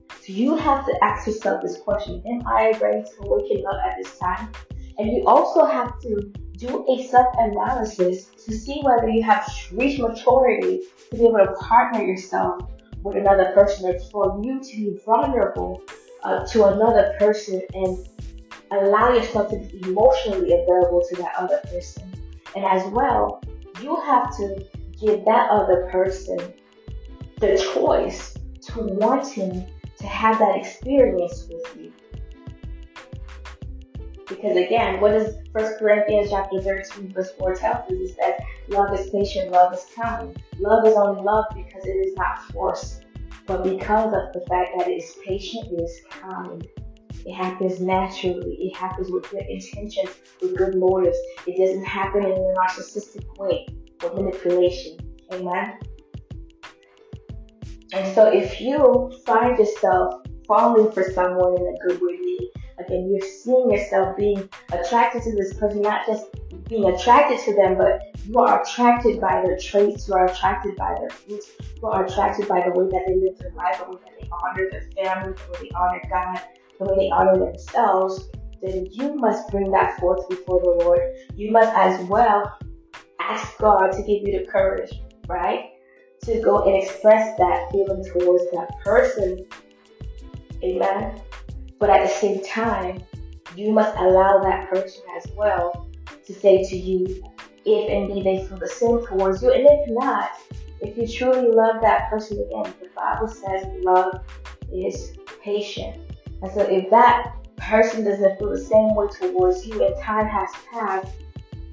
So 0.10 0.34
you 0.34 0.56
have 0.56 0.86
to 0.86 0.94
ask 1.02 1.26
yourself 1.26 1.62
this 1.62 1.78
question 1.78 2.22
Am 2.28 2.46
I 2.46 2.72
ready 2.80 3.04
to 3.04 3.24
awaken 3.24 3.64
love 3.64 3.80
at 3.84 3.98
this 3.98 4.18
time? 4.20 4.52
And 4.98 5.08
you 5.12 5.24
also 5.26 5.66
have 5.66 6.00
to 6.02 6.34
do 6.60 6.86
a 6.90 7.08
self 7.08 7.28
analysis 7.38 8.26
to 8.46 8.54
see 8.54 8.82
whether 8.84 9.08
you 9.08 9.24
have 9.24 9.50
reached 9.72 10.00
maturity 10.00 10.82
to 11.10 11.16
be 11.16 11.24
able 11.24 11.38
to 11.38 11.54
partner 11.60 12.04
yourself 12.04 12.70
with 13.02 13.16
another 13.16 13.52
person 13.54 13.90
or 13.90 14.00
for 14.12 14.42
you 14.44 14.60
to 14.60 14.76
be 14.76 15.00
vulnerable 15.06 15.82
uh, 16.24 16.46
to 16.46 16.66
another 16.66 17.16
person 17.18 17.62
and 17.74 18.08
allow 18.72 19.14
yourself 19.14 19.50
to 19.50 19.58
be 19.58 19.90
emotionally 19.90 20.52
available 20.52 21.02
to 21.10 21.16
that 21.16 21.34
other 21.38 21.62
person. 21.72 22.12
And 22.56 22.66
as 22.66 22.86
well, 22.92 23.42
you 23.82 23.96
have 24.02 24.36
to 24.38 24.66
give 25.00 25.24
that 25.26 25.50
other 25.50 25.88
person 25.92 26.54
the 27.40 27.58
choice 27.74 28.34
to 28.68 28.82
wanting 28.82 29.66
to 29.98 30.08
have 30.08 30.40
that 30.40 30.58
experience 30.58 31.48
with 31.50 31.78
you. 31.78 31.89
Because 34.42 34.56
again, 34.56 35.02
what 35.02 35.12
does 35.12 35.36
1 35.52 35.80
Corinthians 35.80 36.30
chapter 36.30 36.62
13 36.62 37.12
verse 37.12 37.32
4 37.38 37.56
tell 37.56 37.74
us? 37.74 37.84
It 37.90 38.16
says, 38.16 38.34
love 38.70 38.98
is 38.98 39.10
patient, 39.10 39.52
love 39.52 39.74
is 39.74 39.86
kind. 39.94 40.42
Love 40.60 40.86
is 40.88 40.96
only 40.96 41.22
love 41.22 41.44
because 41.54 41.84
it 41.86 41.90
is 41.90 42.16
not 42.16 42.42
forced, 42.54 43.04
but 43.46 43.66
because 43.66 44.14
of 44.14 44.32
the 44.34 44.46
fact 44.48 44.72
that 44.78 44.88
it 44.88 45.04
is 45.04 45.18
patient, 45.26 45.68
it 45.74 45.82
is 45.82 46.02
kind. 46.10 46.66
It 47.26 47.34
happens 47.34 47.82
naturally. 47.82 48.56
It 48.62 48.78
happens 48.78 49.12
with 49.12 49.30
good 49.30 49.44
intentions, 49.50 50.16
with 50.42 50.56
good 50.56 50.76
motives. 50.78 51.18
It 51.46 51.58
doesn't 51.58 51.84
happen 51.84 52.24
in 52.24 52.32
a 52.32 52.54
narcissistic 52.58 53.26
way 53.38 53.68
or 54.02 54.14
manipulation. 54.14 55.00
Amen. 55.34 55.80
And 57.92 58.16
so 58.16 58.32
if 58.32 58.62
you 58.62 59.12
find 59.26 59.58
yourself 59.60 60.24
falling 60.48 60.94
for 60.94 61.04
someone 61.12 61.58
in 61.58 61.76
a 61.76 61.88
good 61.90 62.02
way, 62.02 62.29
again, 62.90 63.10
you're 63.10 63.30
seeing 63.30 63.72
yourself 63.72 64.18
being 64.18 64.50
attracted 64.72 65.22
to 65.24 65.32
this 65.36 65.54
person, 65.54 65.82
not 65.82 66.06
just 66.06 66.26
being 66.68 66.86
attracted 66.86 67.40
to 67.46 67.56
them, 67.56 67.78
but 67.78 68.02
you 68.26 68.38
are 68.40 68.62
attracted 68.62 69.22
by 69.22 69.42
their 69.46 69.58
traits, 69.58 70.08
you 70.08 70.14
are 70.14 70.26
attracted 70.26 70.76
by 70.76 70.96
their 71.00 71.10
fruits, 71.10 71.52
you 71.82 71.88
are 71.88 72.06
attracted 72.06 72.48
by 72.48 72.62
the 72.62 72.72
way 72.80 72.90
that 72.90 73.04
they 73.08 73.16
live 73.16 73.38
their 73.40 73.54
life, 73.54 73.80
the 73.80 73.92
way 73.92 73.98
that 74.04 74.20
they 74.20 74.30
honor 74.32 74.70
their 74.72 75.06
family, 75.06 75.34
the 75.34 75.52
way 75.52 75.70
they 75.70 75.76
honor 75.76 76.02
God, 76.10 76.42
the 76.80 76.86
way 76.86 76.96
they 76.98 77.12
honor 77.12 77.38
themselves, 77.38 78.30
then 78.62 78.88
you 78.92 79.16
must 79.16 79.50
bring 79.50 79.72
that 79.72 80.00
forth 80.00 80.28
before 80.30 80.60
the 80.62 80.84
Lord. 80.84 81.00
You 81.36 81.52
must 81.52 81.74
as 81.76 82.06
well 82.08 82.58
ask 83.20 83.58
God 83.58 83.92
to 83.92 84.00
give 84.00 84.28
you 84.28 84.40
the 84.40 84.48
courage, 84.52 84.92
right? 85.28 85.72
To 86.24 86.42
go 86.42 86.64
and 86.66 86.84
express 86.84 87.38
that 87.38 87.72
feeling 87.72 88.04
towards 88.04 88.44
that 88.52 88.70
person. 88.84 89.46
Amen. 90.62 91.22
But 91.80 91.90
at 91.90 92.08
the 92.08 92.14
same 92.14 92.44
time, 92.44 93.04
you 93.56 93.72
must 93.72 93.96
allow 93.98 94.40
that 94.44 94.70
person 94.70 95.02
as 95.18 95.26
well 95.36 95.90
to 96.26 96.34
say 96.34 96.64
to 96.64 96.78
you 96.78 97.24
if 97.66 97.90
indeed 97.90 98.26
they 98.26 98.46
feel 98.46 98.58
the 98.58 98.68
same 98.68 99.06
towards 99.06 99.42
you. 99.42 99.52
And 99.52 99.66
if 99.70 99.90
not, 99.90 100.32
if 100.82 100.98
you 100.98 101.08
truly 101.08 101.50
love 101.50 101.82
that 101.82 102.10
person 102.10 102.38
again, 102.40 102.74
the 102.82 102.90
Bible 102.96 103.28
says 103.28 103.66
love 103.84 104.24
is 104.74 105.18
patient. 105.44 105.98
And 106.42 106.52
so 106.52 106.62
if 106.62 106.90
that 106.90 107.34
person 107.58 108.06
doesn't 108.06 108.40
feel 108.40 108.50
the 108.50 108.60
same 108.60 108.96
way 108.96 109.08
towards 109.08 109.66
you 109.66 109.86
and 109.86 109.96
time 110.02 110.28
has 110.28 110.50
passed, 110.72 111.14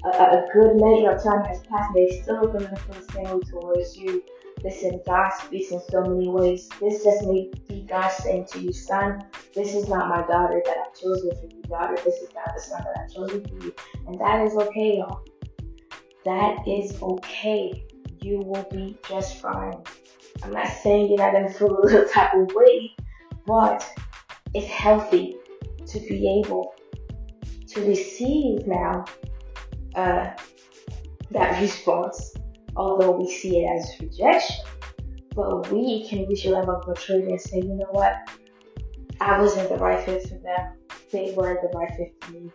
a, 0.05 0.09
a 0.09 0.45
good 0.53 0.75
many 0.75 1.05
of 1.05 1.23
time 1.23 1.45
has 1.45 1.61
passed, 1.63 1.93
they 1.93 2.21
still 2.21 2.51
to 2.51 2.59
feel 2.59 2.69
the 2.93 3.11
same 3.13 3.25
way 3.25 3.39
towards 3.49 3.97
you. 3.97 4.23
Listen, 4.63 4.99
God 5.05 5.29
speaks 5.33 5.71
in 5.71 5.79
so 5.89 6.01
many 6.01 6.29
ways. 6.29 6.67
This 6.79 7.03
just 7.03 7.23
may 7.25 7.51
be 7.67 7.85
God 7.87 8.09
saying 8.09 8.47
to 8.51 8.59
you, 8.59 8.73
son, 8.73 9.23
this 9.53 9.75
is 9.75 9.87
not 9.87 10.09
my 10.09 10.25
daughter 10.27 10.61
that 10.65 10.77
I've 10.77 10.99
chosen 10.99 11.31
for 11.35 11.45
you, 11.45 11.61
daughter. 11.63 11.95
This 12.03 12.15
is 12.15 12.29
not 12.33 12.55
the 12.55 12.61
son 12.61 12.83
that 12.83 13.03
I've 13.03 13.13
chosen 13.13 13.45
for 13.45 13.65
you. 13.65 13.73
And 14.07 14.19
that 14.19 14.45
is 14.45 14.55
okay, 14.55 14.97
y'all. 14.97 15.23
That 16.25 16.67
is 16.67 17.01
okay. 17.01 17.85
You 18.21 18.39
will 18.39 18.67
be 18.71 18.97
just 19.07 19.37
fine. 19.37 19.81
I'm 20.43 20.51
not 20.51 20.67
saying 20.67 21.09
you're 21.09 21.17
not 21.17 21.31
to 21.31 21.53
feel 21.53 21.77
a 21.77 21.81
little 21.85 22.09
type 22.13 22.33
of 22.33 22.51
way, 22.53 22.95
but 23.45 23.87
it's 24.53 24.67
healthy 24.67 25.37
to 25.85 25.99
be 25.99 26.43
able 26.43 26.73
to 27.67 27.85
receive 27.85 28.65
now 28.65 29.05
uh, 29.95 30.31
that 31.31 31.61
response, 31.61 32.33
although 32.77 33.11
we 33.11 33.29
see 33.29 33.63
it 33.63 33.67
as 33.67 33.99
rejection. 33.99 34.55
But 35.35 35.71
we 35.71 36.07
can 36.07 36.25
reach 36.27 36.45
a 36.45 36.51
level 36.51 36.75
of 36.75 36.87
maturity 36.87 37.31
and 37.31 37.41
say, 37.41 37.57
you 37.57 37.75
know 37.75 37.89
what? 37.91 38.15
I 39.19 39.39
wasn't 39.39 39.69
the 39.69 39.77
right 39.77 40.03
fit 40.03 40.23
for 40.23 40.35
them. 40.35 40.73
They 41.11 41.33
weren't 41.35 41.61
the 41.61 41.77
right 41.77 41.91
fit 41.95 42.15
for 42.21 42.31
me. 42.31 42.51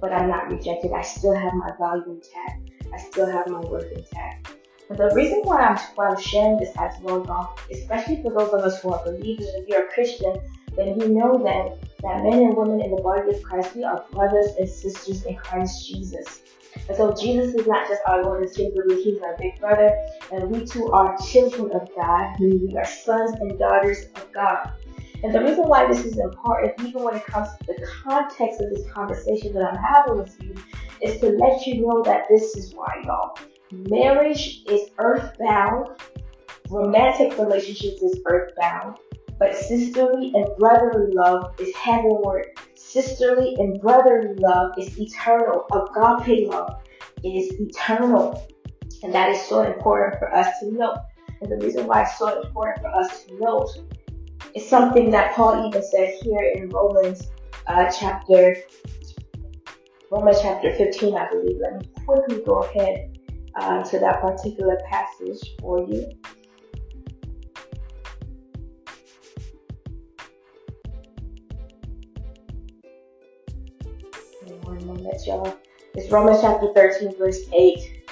But 0.00 0.12
I'm 0.12 0.28
not 0.28 0.50
rejected. 0.50 0.92
I 0.92 1.02
still 1.02 1.34
have 1.34 1.52
my 1.54 1.70
value 1.78 2.10
intact. 2.10 2.70
I 2.92 2.98
still 2.98 3.30
have 3.30 3.48
my 3.48 3.60
worth 3.60 3.90
intact. 3.92 4.56
But 4.88 4.98
the 4.98 5.14
reason 5.14 5.40
why 5.44 5.60
I'm, 5.60 5.78
why 5.94 6.08
I'm 6.08 6.20
sharing 6.20 6.58
this 6.58 6.70
as 6.78 6.92
well, 7.00 7.24
y'all, 7.24 7.58
especially 7.72 8.22
for 8.22 8.30
those 8.30 8.52
of 8.52 8.60
us 8.60 8.82
who 8.82 8.92
are 8.92 9.02
believers, 9.04 9.48
if 9.54 9.68
you're 9.68 9.86
a 9.86 9.92
Christian, 9.92 10.36
then 10.76 11.00
you 11.00 11.08
know 11.08 11.38
that, 11.38 11.80
that 12.02 12.22
men 12.22 12.40
and 12.40 12.56
women 12.56 12.80
in 12.80 12.94
the 12.94 13.02
body 13.02 13.34
of 13.34 13.42
Christ, 13.42 13.74
we 13.74 13.84
are 13.84 14.04
brothers 14.12 14.48
and 14.58 14.68
sisters 14.68 15.24
in 15.24 15.36
Christ 15.36 15.88
Jesus. 15.88 16.42
And 16.88 16.96
so 16.96 17.14
Jesus 17.14 17.54
is 17.54 17.66
not 17.66 17.88
just 17.88 18.02
our 18.06 18.22
Lord 18.22 18.42
and 18.42 18.50
Savior, 18.50 18.84
but 18.86 18.98
He's 18.98 19.20
our 19.22 19.36
big 19.38 19.58
brother, 19.60 19.90
and 20.32 20.50
we 20.50 20.64
too 20.64 20.90
are 20.92 21.16
children 21.18 21.72
of 21.72 21.88
God, 21.96 22.36
we 22.40 22.74
are 22.76 22.84
sons 22.84 23.32
and 23.40 23.58
daughters 23.58 24.04
of 24.16 24.32
God. 24.32 24.72
And 25.22 25.34
the 25.34 25.40
reason 25.40 25.64
why 25.64 25.86
this 25.86 26.04
is 26.04 26.18
important, 26.18 26.74
even 26.86 27.02
when 27.02 27.16
it 27.16 27.24
comes 27.24 27.48
to 27.60 27.66
the 27.66 27.88
context 28.02 28.60
of 28.60 28.68
this 28.70 28.90
conversation 28.92 29.54
that 29.54 29.64
I'm 29.64 29.82
having 29.82 30.18
with 30.18 30.36
you, 30.42 30.54
is 31.00 31.18
to 31.20 31.30
let 31.30 31.66
you 31.66 31.80
know 31.80 32.02
that 32.02 32.24
this 32.28 32.54
is 32.56 32.74
why, 32.74 33.02
y'all. 33.04 33.38
Marriage 33.88 34.62
is 34.68 34.90
earthbound, 34.98 35.88
romantic 36.68 37.38
relationships 37.38 38.02
is 38.02 38.20
earthbound, 38.26 38.98
but 39.38 39.54
sisterly 39.54 40.32
and 40.34 40.46
brotherly 40.58 41.12
love 41.14 41.54
is 41.58 41.74
heavenward. 41.74 42.46
Sisterly 42.94 43.56
and 43.58 43.80
brotherly 43.80 44.36
love 44.36 44.70
is 44.78 44.96
eternal. 45.00 45.66
Agape 45.72 46.48
love 46.48 46.80
is 47.24 47.52
eternal. 47.58 48.46
And 49.02 49.12
that 49.12 49.30
is 49.30 49.42
so 49.42 49.62
important 49.62 50.16
for 50.20 50.32
us 50.32 50.60
to 50.60 50.70
know. 50.70 50.94
And 51.40 51.50
the 51.50 51.56
reason 51.56 51.88
why 51.88 52.02
it's 52.02 52.16
so 52.16 52.40
important 52.40 52.82
for 52.82 52.94
us 52.94 53.24
to 53.24 53.40
know 53.40 53.68
is 54.54 54.64
something 54.64 55.10
that 55.10 55.34
Paul 55.34 55.66
even 55.66 55.82
said 55.82 56.14
here 56.22 56.52
in 56.54 56.68
Romans 56.68 57.32
uh, 57.66 57.90
chapter 57.90 58.54
Romans 60.12 60.38
chapter 60.40 60.72
15, 60.72 61.16
I 61.16 61.28
believe. 61.30 61.56
Let 61.60 61.80
me 61.80 61.88
quickly 62.06 62.44
go 62.46 62.60
ahead 62.60 63.18
uh, 63.56 63.82
to 63.82 63.98
that 63.98 64.20
particular 64.20 64.78
passage 64.88 65.56
for 65.60 65.80
you. 65.80 66.12
Moment, 75.04 75.26
y'all. 75.26 75.58
It's 75.94 76.10
Romans 76.10 76.38
chapter 76.40 76.72
13, 76.72 77.18
verse 77.18 77.40
8. 77.52 78.06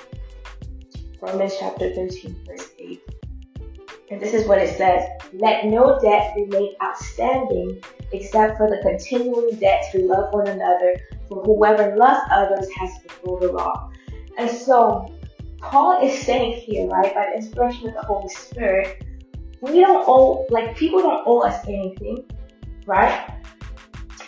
Romans 1.23 1.55
chapter 1.59 1.95
13, 1.95 2.45
verse 2.47 2.69
8. 2.79 3.01
And 4.11 4.21
this 4.21 4.35
is 4.35 4.47
what 4.47 4.59
it 4.59 4.77
says 4.77 5.03
Let 5.33 5.65
no 5.65 5.99
debt 6.03 6.35
remain 6.37 6.75
outstanding 6.83 7.81
except 8.13 8.59
for 8.59 8.69
the 8.69 8.79
continuing 8.83 9.57
debt 9.57 9.85
to 9.93 10.01
love 10.01 10.35
one 10.35 10.49
another, 10.49 11.01
for 11.31 11.43
whoever 11.43 11.97
loves 11.97 12.21
others 12.31 12.69
has 12.77 12.91
fulfilled 12.99 13.41
the 13.41 13.53
law. 13.53 13.91
And 14.37 14.51
so, 14.51 15.19
Paul 15.63 16.07
is 16.07 16.21
saying 16.21 16.61
here, 16.61 16.89
right, 16.89 17.15
by 17.15 17.31
the 17.31 17.37
inspiration 17.37 17.89
of 17.89 17.95
the 17.95 18.03
Holy 18.03 18.29
Spirit, 18.29 19.03
we 19.63 19.81
don't 19.81 20.05
owe, 20.07 20.47
like, 20.51 20.77
people 20.77 21.01
don't 21.01 21.23
owe 21.27 21.41
us 21.41 21.67
anything, 21.67 22.27
right? 22.85 23.31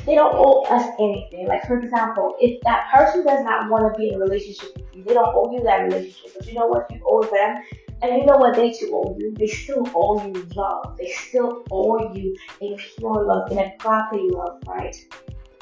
They 0.06 0.14
don't 0.14 0.34
owe 0.34 0.62
us 0.64 0.86
anything. 0.98 1.46
Like 1.46 1.66
for 1.66 1.78
example, 1.78 2.34
if 2.40 2.60
that 2.62 2.90
person 2.92 3.24
does 3.24 3.44
not 3.44 3.70
want 3.70 3.92
to 3.92 3.98
be 3.98 4.08
in 4.08 4.14
a 4.14 4.18
relationship 4.18 4.76
with 4.76 4.86
you, 4.94 5.04
they 5.04 5.14
don't 5.14 5.34
owe 5.34 5.52
you 5.52 5.62
that 5.62 5.82
relationship. 5.84 6.32
But 6.36 6.46
you 6.46 6.54
know 6.54 6.66
what? 6.66 6.90
You 6.90 7.00
owe 7.06 7.22
them. 7.22 7.62
And 8.02 8.18
you 8.18 8.26
know 8.26 8.36
what 8.36 8.54
they 8.54 8.72
too 8.72 8.90
owe 8.92 9.16
you? 9.18 9.32
They 9.34 9.46
still 9.46 9.88
owe 9.94 10.26
you 10.26 10.46
love. 10.54 10.96
They 10.98 11.08
still 11.08 11.64
owe 11.70 12.12
you 12.12 12.36
a 12.60 12.76
pure 12.76 13.24
love, 13.24 13.50
an 13.50 13.58
agape 13.58 14.32
love, 14.32 14.62
right? 14.66 14.94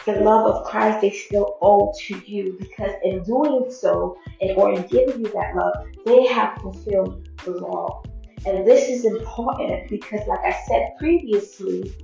The 0.07 0.15
love 0.15 0.51
of 0.51 0.65
Christ 0.65 1.03
they 1.03 1.11
still 1.11 1.59
owe 1.63 1.93
to 2.07 2.21
you 2.27 2.57
because 2.59 2.95
in 3.05 3.23
doing 3.23 3.71
so, 3.71 4.19
and 4.41 4.51
or 4.57 4.73
in 4.73 4.83
giving 4.89 5.21
you 5.21 5.33
that 5.33 5.55
love, 5.55 5.87
they 6.05 6.27
have 6.27 6.59
fulfilled 6.61 7.29
the 7.45 7.53
law. 7.53 8.03
And 8.45 8.67
this 8.67 8.89
is 8.89 9.05
important 9.05 9.89
because, 9.89 10.27
like 10.27 10.41
I 10.41 10.59
said 10.67 10.95
previously, 10.99 11.95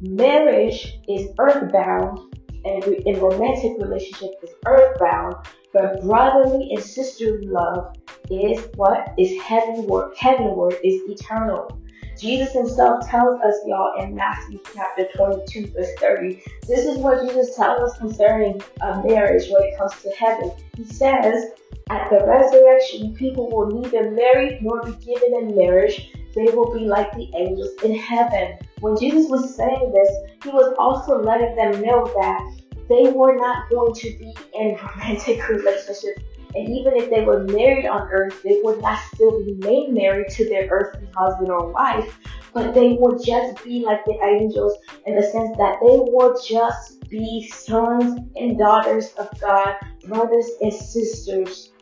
marriage 0.00 0.98
is 1.08 1.30
earthbound 1.38 2.18
and 2.64 2.84
in 2.84 3.20
romantic 3.20 3.72
relationship 3.78 4.30
is 4.42 4.50
earthbound, 4.66 5.36
but 5.72 6.02
brotherly 6.02 6.70
and 6.72 6.82
sisterly 6.82 7.46
love 7.46 7.96
is 8.30 8.66
what 8.74 9.14
is 9.18 9.40
heavenward, 9.40 10.12
heavenward 10.16 10.74
is 10.82 11.02
eternal. 11.08 11.78
Jesus 12.18 12.52
himself 12.52 13.06
tells 13.08 13.40
us, 13.42 13.54
y'all, 13.66 14.02
in 14.02 14.14
Matthew 14.14 14.58
chapter 14.74 15.06
22, 15.16 15.72
verse 15.72 15.90
30. 16.00 16.42
This 16.66 16.86
is 16.86 16.98
what 16.98 17.22
Jesus 17.28 17.54
tells 17.54 17.80
us 17.80 17.98
concerning 17.98 18.60
uh, 18.80 19.02
marriage 19.04 19.50
when 19.50 19.62
it 19.64 19.76
comes 19.76 19.92
to 20.02 20.10
heaven. 20.10 20.50
He 20.76 20.84
says, 20.84 21.50
At 21.90 22.08
the 22.08 22.24
resurrection, 22.26 23.14
people 23.14 23.50
will 23.50 23.82
neither 23.82 24.10
marry 24.10 24.58
nor 24.62 24.82
be 24.82 24.92
given 24.92 25.34
in 25.34 25.56
marriage. 25.56 26.14
They 26.36 26.54
will 26.54 26.72
be 26.72 26.84
like 26.84 27.10
the 27.12 27.28
angels 27.34 27.72
in 27.82 27.96
heaven. 27.98 28.58
When 28.80 28.96
Jesus 28.96 29.28
was 29.28 29.56
saying 29.56 29.92
this, 29.92 30.10
he 30.44 30.50
was 30.50 30.74
also 30.78 31.20
letting 31.20 31.56
them 31.56 31.80
know 31.80 32.04
that 32.04 32.40
they 32.88 33.10
were 33.10 33.34
not 33.34 33.68
going 33.70 33.94
to 33.94 34.18
be 34.18 34.36
in 34.54 34.76
romantic 34.76 35.48
relationships 35.48 36.22
and 36.56 36.70
even 36.70 36.94
if 36.96 37.10
they 37.10 37.22
were 37.22 37.44
married 37.44 37.86
on 37.86 38.08
earth, 38.10 38.42
they 38.42 38.60
would 38.62 38.80
not 38.80 38.98
still 39.14 39.42
remain 39.42 39.92
married 39.92 40.30
to 40.30 40.48
their 40.48 40.66
earthly 40.70 41.06
husband 41.14 41.50
or 41.50 41.70
wife, 41.70 42.18
but 42.54 42.72
they 42.72 42.96
would 42.98 43.22
just 43.22 43.62
be 43.62 43.84
like 43.84 44.02
the 44.06 44.18
angels 44.24 44.72
in 45.04 45.16
the 45.16 45.22
sense 45.22 45.54
that 45.58 45.78
they 45.82 45.98
would 46.00 46.36
just 46.48 47.08
be 47.10 47.46
sons 47.48 48.18
and 48.36 48.58
daughters 48.58 49.12
of 49.18 49.28
God, 49.38 49.74
brothers 50.06 50.48
and 50.62 50.72
sisters. 50.72 51.72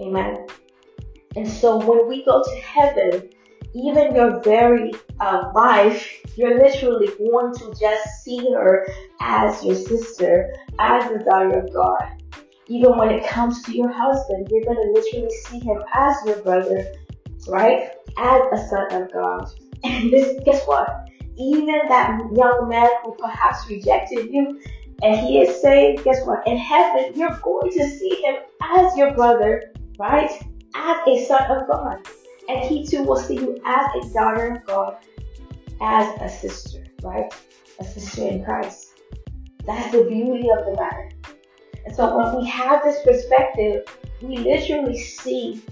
Amen. 0.00 0.46
And 1.36 1.46
so 1.46 1.76
when 1.76 2.08
we 2.08 2.24
go 2.24 2.42
to 2.42 2.60
heaven, 2.60 3.28
even 3.74 4.14
your 4.14 4.40
very 4.40 4.90
uh, 5.20 5.52
life, 5.54 6.22
you're 6.34 6.58
literally 6.58 7.08
going 7.18 7.54
to 7.54 7.74
just 7.78 8.24
see 8.24 8.50
her 8.52 8.86
as 9.20 9.62
your 9.62 9.74
sister, 9.74 10.54
as 10.78 11.10
the 11.10 11.22
daughter 11.24 11.60
of 11.60 11.72
God. 11.74 12.22
Even 12.68 12.96
when 12.96 13.10
it 13.10 13.26
comes 13.26 13.62
to 13.64 13.76
your 13.76 13.92
husband, 13.92 14.48
you're 14.50 14.64
going 14.64 14.76
to 14.76 14.92
literally 14.92 15.30
see 15.44 15.58
him 15.60 15.82
as 15.94 16.16
your 16.24 16.36
brother, 16.42 16.86
right? 17.48 17.90
As 18.16 18.42
a 18.52 18.68
son 18.68 19.02
of 19.02 19.12
God. 19.12 19.48
And 19.84 20.10
this, 20.10 20.40
guess 20.44 20.64
what? 20.64 20.88
Even 21.36 21.80
that 21.88 22.18
young 22.34 22.66
man 22.68 22.88
who 23.04 23.14
perhaps 23.16 23.68
rejected 23.68 24.32
you 24.32 24.58
and 25.02 25.20
he 25.20 25.40
is 25.40 25.60
saved, 25.60 26.02
guess 26.02 26.24
what? 26.24 26.48
In 26.48 26.56
heaven, 26.56 27.12
you're 27.14 27.38
going 27.42 27.70
to 27.72 27.90
see 27.90 28.22
him 28.24 28.36
as 28.62 28.96
your 28.96 29.12
brother, 29.12 29.74
right? 29.98 30.30
As 30.76 30.98
a 31.08 31.24
son 31.24 31.50
of 31.50 31.66
God. 31.66 32.06
And 32.48 32.60
he 32.60 32.86
too 32.86 33.02
will 33.02 33.16
see 33.16 33.36
you 33.36 33.58
as 33.64 33.86
a 33.96 34.12
daughter 34.12 34.56
of 34.56 34.66
God, 34.66 34.96
as 35.80 36.20
a 36.20 36.28
sister, 36.28 36.84
right? 37.02 37.32
A 37.80 37.84
sister 37.84 38.28
in 38.28 38.44
Christ. 38.44 38.90
That's 39.64 39.90
the 39.90 40.04
beauty 40.04 40.48
of 40.50 40.64
the 40.66 40.76
matter. 40.78 41.10
And 41.86 41.96
so 41.96 42.16
when 42.16 42.36
we 42.36 42.46
have 42.48 42.84
this 42.84 43.02
perspective, 43.02 43.84
we 44.20 44.36
literally 44.36 44.98
see, 44.98 45.62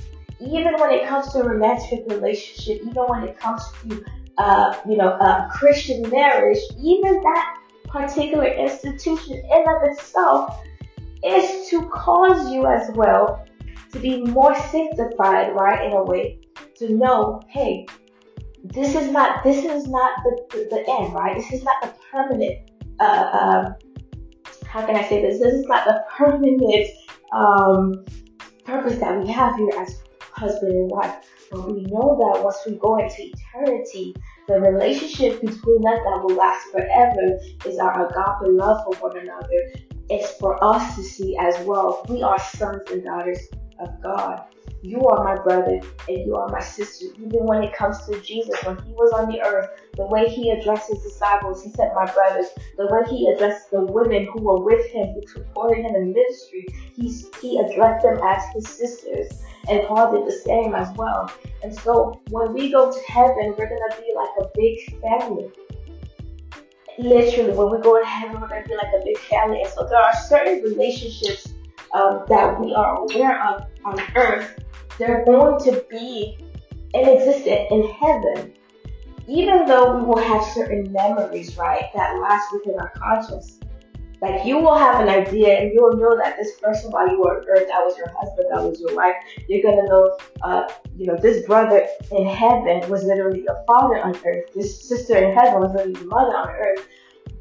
even 0.41 0.75
when 0.79 0.91
it 0.91 1.07
comes 1.07 1.33
to 1.33 1.41
a 1.41 1.49
romantic 1.49 2.05
relationship, 2.09 2.83
even 2.83 3.03
when 3.05 3.25
it 3.25 3.39
comes 3.39 3.63
to, 3.83 4.05
uh, 4.39 4.75
you 4.89 4.97
know, 4.97 5.11
a 5.11 5.49
Christian 5.53 6.09
marriage, 6.11 6.59
even 6.79 7.21
that 7.21 7.59
particular 7.85 8.47
institution 8.47 9.35
in 9.35 9.65
of 9.69 9.91
itself 9.91 10.61
is 11.23 11.69
to 11.69 11.89
cause 11.89 12.53
you 12.53 12.67
as 12.67 12.91
well 12.95 13.47
to 13.95 14.01
be 14.01 14.23
more 14.25 14.55
sanctified, 14.55 15.55
right, 15.55 15.87
in 15.87 15.93
a 15.93 16.03
way, 16.03 16.41
to 16.77 16.95
know, 16.95 17.41
hey, 17.49 17.87
this 18.65 18.95
is 18.97 19.11
not 19.11 19.45
this 19.45 19.65
is 19.65 19.87
not 19.87 20.13
the, 20.25 20.43
the, 20.51 20.69
the 20.71 20.85
end, 20.91 21.15
right? 21.15 21.37
This 21.37 21.53
is 21.53 21.63
not 21.63 21.81
the 21.81 21.93
permanent 22.11 22.71
uh, 22.99 23.05
uh, 23.05 23.73
how 24.67 24.85
can 24.85 24.97
I 24.97 25.05
say 25.09 25.23
this? 25.23 25.39
This 25.39 25.55
is 25.55 25.67
not 25.67 25.85
the 25.85 26.05
permanent 26.17 26.89
um, 27.33 28.05
purpose 28.65 28.99
that 28.99 29.23
we 29.23 29.31
have 29.31 29.55
here 29.55 29.71
as 29.79 30.03
husband 30.21 30.73
and 30.73 30.91
wife. 30.91 31.15
But 31.53 31.71
we 31.71 31.83
know 31.83 32.19
that 32.19 32.43
once 32.43 32.59
we 32.67 32.75
go 32.75 32.99
into 32.99 33.31
eternity, 33.55 34.17
the 34.49 34.55
relationship 34.55 35.41
between 35.41 35.87
us 35.87 35.99
that 36.05 36.21
will 36.25 36.35
last 36.35 36.67
forever 36.73 37.39
is 37.67 37.79
our 37.79 38.07
agape 38.07 38.59
love 38.59 38.85
for 38.85 39.09
one 39.09 39.17
another. 39.17 39.73
It's 40.11 40.33
for 40.39 40.63
us 40.63 40.97
to 40.97 41.03
see 41.05 41.37
as 41.39 41.57
well. 41.65 42.05
We 42.09 42.23
are 42.23 42.39
sons 42.41 42.83
and 42.91 43.05
daughters 43.05 43.39
of 43.79 44.03
God. 44.03 44.45
You 44.83 45.01
are 45.09 45.25
my 45.25 45.43
brother 45.43 45.81
and 46.09 46.27
you 46.27 46.37
are 46.37 46.49
my 46.49 46.61
sister. 46.61 47.07
Even 47.17 47.47
when 47.47 47.63
it 47.63 47.75
comes 47.75 48.05
to 48.07 48.21
Jesus, 48.21 48.63
when 48.65 48.77
he 48.85 48.93
was 48.93 49.13
on 49.13 49.31
the 49.31 49.41
earth, 49.41 49.71
the 49.97 50.07
way 50.07 50.29
he 50.29 50.51
addressed 50.51 50.91
his 50.91 51.03
disciples, 51.03 51.63
he 51.63 51.71
said, 51.71 51.91
My 51.95 52.05
brothers, 52.13 52.49
the 52.77 52.87
way 52.87 53.01
he 53.09 53.29
addressed 53.29 53.71
the 53.71 53.81
women 53.81 54.29
who 54.33 54.43
were 54.43 54.63
with 54.63 54.85
him, 54.91 55.15
who 55.15 55.27
supported 55.27 55.85
him 55.85 55.95
in 55.95 56.13
ministry, 56.13 56.67
he, 56.95 57.25
he 57.41 57.59
addressed 57.59 58.05
them 58.05 58.21
as 58.23 58.43
his 58.55 58.69
sisters. 58.69 59.43
And 59.71 59.87
Paul 59.89 60.13
did 60.13 60.27
the 60.27 60.39
same 60.39 60.75
as 60.75 60.95
well. 60.97 61.33
And 61.63 61.75
so 61.75 62.21
when 62.29 62.53
we 62.53 62.71
go 62.71 62.93
to 62.93 63.01
heaven, 63.11 63.55
we're 63.57 63.69
going 63.69 63.91
to 63.91 63.97
be 64.03 64.13
like 64.15 64.31
a 64.41 64.51
big 64.55 65.01
family 65.01 65.51
literally 66.99 67.53
when 67.53 67.73
we 67.73 67.83
go 67.83 67.99
to 67.99 68.07
heaven 68.07 68.41
we're 68.41 68.49
going 68.49 68.63
to 68.63 68.69
be 68.69 68.77
like 68.77 68.93
a 68.95 69.05
big 69.05 69.19
family 69.19 69.61
and 69.61 69.69
so 69.71 69.85
there 69.89 69.99
are 69.99 70.15
certain 70.29 70.63
relationships 70.63 71.54
um, 71.95 72.25
that 72.29 72.61
we 72.61 72.75
are 72.75 72.97
aware 72.97 73.43
of 73.45 73.67
on 73.85 74.01
earth 74.17 74.65
they're 74.99 75.25
going 75.25 75.59
to 75.65 75.85
be 75.91 76.39
inexistent 76.95 77.71
in 77.71 77.89
heaven. 77.95 78.53
Even 79.27 79.67
though 79.67 79.97
we 79.97 80.05
will 80.05 80.23
have 80.23 80.45
certain 80.53 80.93
memories, 80.93 81.57
right, 81.57 81.85
that 81.95 82.21
last 82.21 82.47
within 82.53 82.79
our 82.79 82.91
conscience. 82.91 83.59
Like 84.21 84.47
you 84.47 84.59
will 84.59 84.77
have 84.77 85.01
an 85.01 85.09
idea 85.09 85.59
and 85.59 85.73
you'll 85.73 85.97
know 85.97 86.17
that 86.17 86.37
this 86.37 86.59
person 86.61 86.91
while 86.91 87.09
you 87.09 87.21
were 87.21 87.41
on 87.41 87.49
earth, 87.49 87.69
that 87.69 87.81
was 87.85 87.99
your 87.99 88.09
husband, 88.09 88.47
that 88.51 88.63
was 88.63 88.81
your 88.81 88.95
wife. 88.95 89.15
You're 89.49 89.63
gonna 89.63 89.87
know, 89.89 90.17
uh, 90.43 90.69
you 90.97 91.07
know, 91.07 91.17
this 91.17 91.45
brother 91.47 91.87
in 92.13 92.27
heaven 92.27 92.89
was 92.89 93.05
literally 93.05 93.45
a 93.47 93.65
father 93.67 94.03
on 94.03 94.17
earth. 94.25 94.55
This 94.55 94.89
sister 94.89 95.17
in 95.17 95.35
heaven 95.35 95.61
was 95.61 95.73
literally 95.73 95.95
the 95.95 96.07
mother 96.07 96.37
on 96.37 96.49
earth. 96.49 96.87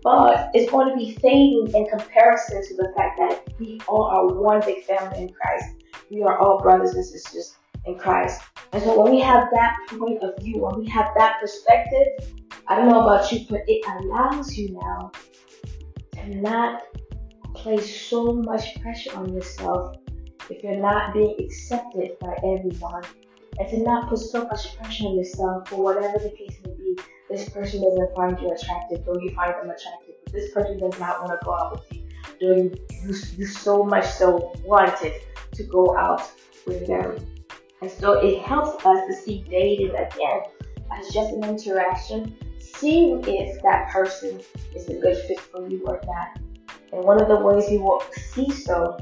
But 0.04 0.52
it's 0.54 0.70
going 0.70 0.90
to 0.90 0.96
be 0.98 1.16
fading 1.16 1.72
in 1.74 1.86
comparison 1.88 2.62
to 2.68 2.76
the 2.76 2.94
fact 2.98 3.18
that 3.20 3.48
we 3.60 3.80
all 3.88 4.06
are 4.06 4.34
one 4.34 4.60
big 4.66 4.84
family 4.84 5.22
in 5.22 5.30
Christ 5.30 5.84
we 6.14 6.22
are 6.24 6.38
all 6.38 6.60
brothers 6.62 6.94
and 6.94 7.06
sisters 7.06 7.56
in 7.86 7.98
Christ. 7.98 8.42
And 8.72 8.82
so 8.82 9.02
when 9.02 9.12
we 9.12 9.20
have 9.22 9.48
that 9.52 9.78
point 9.88 10.24
of 10.24 10.38
view, 10.42 10.60
when 10.60 10.80
we 10.80 10.88
have 10.90 11.10
that 11.18 11.40
perspective, 11.40 12.08
I 12.68 12.76
don't 12.76 12.90
know 12.90 13.02
about 13.02 13.32
you, 13.32 13.46
but 13.50 13.62
it 13.68 13.84
allows 13.88 14.56
you 14.56 14.74
now 14.74 15.12
to 16.14 16.36
not 16.36 16.84
place 17.54 18.02
so 18.08 18.34
much 18.34 18.80
pressure 18.82 19.16
on 19.16 19.34
yourself 19.34 19.98
if 20.50 20.64
you're 20.64 20.78
not 20.78 21.14
being 21.14 21.36
accepted 21.40 22.18
by 22.20 22.36
everyone. 22.38 23.04
And 23.60 23.70
to 23.70 23.84
not 23.84 24.10
put 24.10 24.18
so 24.18 24.46
much 24.46 24.76
pressure 24.78 25.06
on 25.06 25.16
yourself 25.16 25.70
for 25.70 25.76
whatever 25.76 26.18
the 26.18 26.32
case 26.32 26.58
may 26.66 26.74
be. 26.74 26.98
This 27.34 27.50
person 27.50 27.82
doesn't 27.82 28.16
find 28.16 28.40
you 28.40 28.52
attractive, 28.52 29.06
though 29.08 29.20
you 29.20 29.32
find 29.32 29.56
them 29.56 29.72
attractive. 29.72 30.14
This 30.32 30.52
person 30.52 30.78
does 30.78 31.00
not 31.00 31.20
want 31.20 31.32
to 31.32 31.44
go 31.44 31.56
out 31.56 31.72
with 31.72 31.92
you, 31.92 32.08
though 32.40 32.56
you, 32.56 32.76
you, 33.02 33.16
you 33.38 33.46
so 33.48 33.82
much 33.84 34.06
so 34.06 34.54
wanted 34.64 35.14
to 35.54 35.64
go 35.64 35.98
out 35.98 36.32
with 36.68 36.86
them. 36.86 37.18
And 37.82 37.90
so 37.90 38.24
it 38.24 38.44
helps 38.44 38.86
us 38.86 39.08
to 39.08 39.16
see 39.16 39.44
dating 39.50 39.96
again 39.96 40.42
as 40.92 41.12
just 41.12 41.34
an 41.34 41.44
interaction, 41.46 42.38
seeing 42.60 43.24
if 43.26 43.60
that 43.64 43.90
person 43.90 44.40
is 44.76 44.88
a 44.90 44.94
good 44.94 45.18
fit 45.26 45.40
for 45.40 45.68
you 45.68 45.84
or 45.88 46.00
not. 46.06 46.40
And 46.92 47.04
one 47.04 47.20
of 47.20 47.28
the 47.28 47.38
ways 47.38 47.68
you 47.72 47.82
will 47.82 48.04
see 48.12 48.52
so 48.52 48.96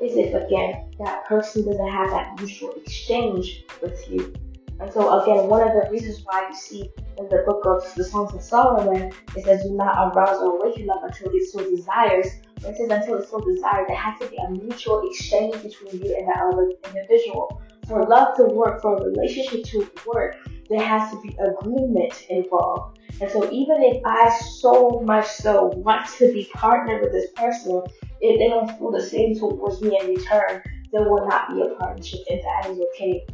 is 0.00 0.16
if 0.16 0.32
again 0.32 0.88
that 0.98 1.26
person 1.26 1.66
doesn't 1.66 1.90
have 1.90 2.08
that 2.08 2.38
mutual 2.38 2.72
exchange 2.72 3.66
with 3.82 4.02
you. 4.10 4.32
And 4.80 4.90
so 4.90 5.20
again, 5.20 5.48
one 5.48 5.60
of 5.60 5.74
the 5.74 5.90
reasons 5.90 6.22
why 6.24 6.48
you 6.48 6.56
see 6.56 6.90
in 7.18 7.28
the 7.28 7.42
book 7.46 7.64
of 7.66 7.94
the 7.94 8.04
Songs 8.04 8.34
of 8.34 8.42
Solomon, 8.42 9.12
it 9.36 9.44
says, 9.44 9.62
"Do 9.62 9.74
not 9.74 10.16
arouse 10.16 10.38
or 10.38 10.56
awaken 10.56 10.86
love 10.86 11.02
until 11.02 11.30
it 11.32 11.44
so 11.50 11.58
desires." 11.68 12.26
But 12.60 12.70
it 12.70 12.76
says, 12.76 12.90
"Until 12.90 13.18
it 13.18 13.28
so 13.28 13.40
desires." 13.40 13.86
There 13.88 13.96
has 13.96 14.18
to 14.20 14.28
be 14.28 14.36
a 14.36 14.50
mutual 14.50 15.08
exchange 15.08 15.54
between 15.62 16.02
you 16.02 16.16
and 16.16 16.28
that 16.28 16.42
other 16.52 16.70
individual. 16.88 17.60
For 17.88 18.04
love 18.04 18.36
to 18.36 18.44
work, 18.44 18.82
for 18.82 18.96
a 18.96 19.04
relationship 19.04 19.64
to 19.66 19.86
work, 20.12 20.36
there 20.68 20.80
has 20.80 21.12
to 21.12 21.20
be 21.20 21.36
agreement 21.38 22.26
involved. 22.28 22.98
And 23.20 23.30
so 23.30 23.48
even 23.50 23.82
if 23.82 24.02
I 24.04 24.28
so 24.28 25.00
much 25.06 25.26
so 25.26 25.66
want 25.76 26.06
to 26.18 26.32
be 26.32 26.50
partnered 26.52 27.02
with 27.02 27.12
this 27.12 27.30
person, 27.32 27.82
if 28.20 28.38
they 28.38 28.48
don't 28.48 28.70
feel 28.78 28.90
the 28.90 29.00
same 29.00 29.38
towards 29.38 29.80
me 29.80 29.98
in 30.00 30.08
return, 30.08 30.62
there 30.92 31.08
will 31.08 31.26
not 31.26 31.54
be 31.54 31.62
a 31.62 31.68
partnership, 31.76 32.20
and 32.28 32.40
that 32.42 32.70
is 32.70 32.78
okay. 32.78 33.24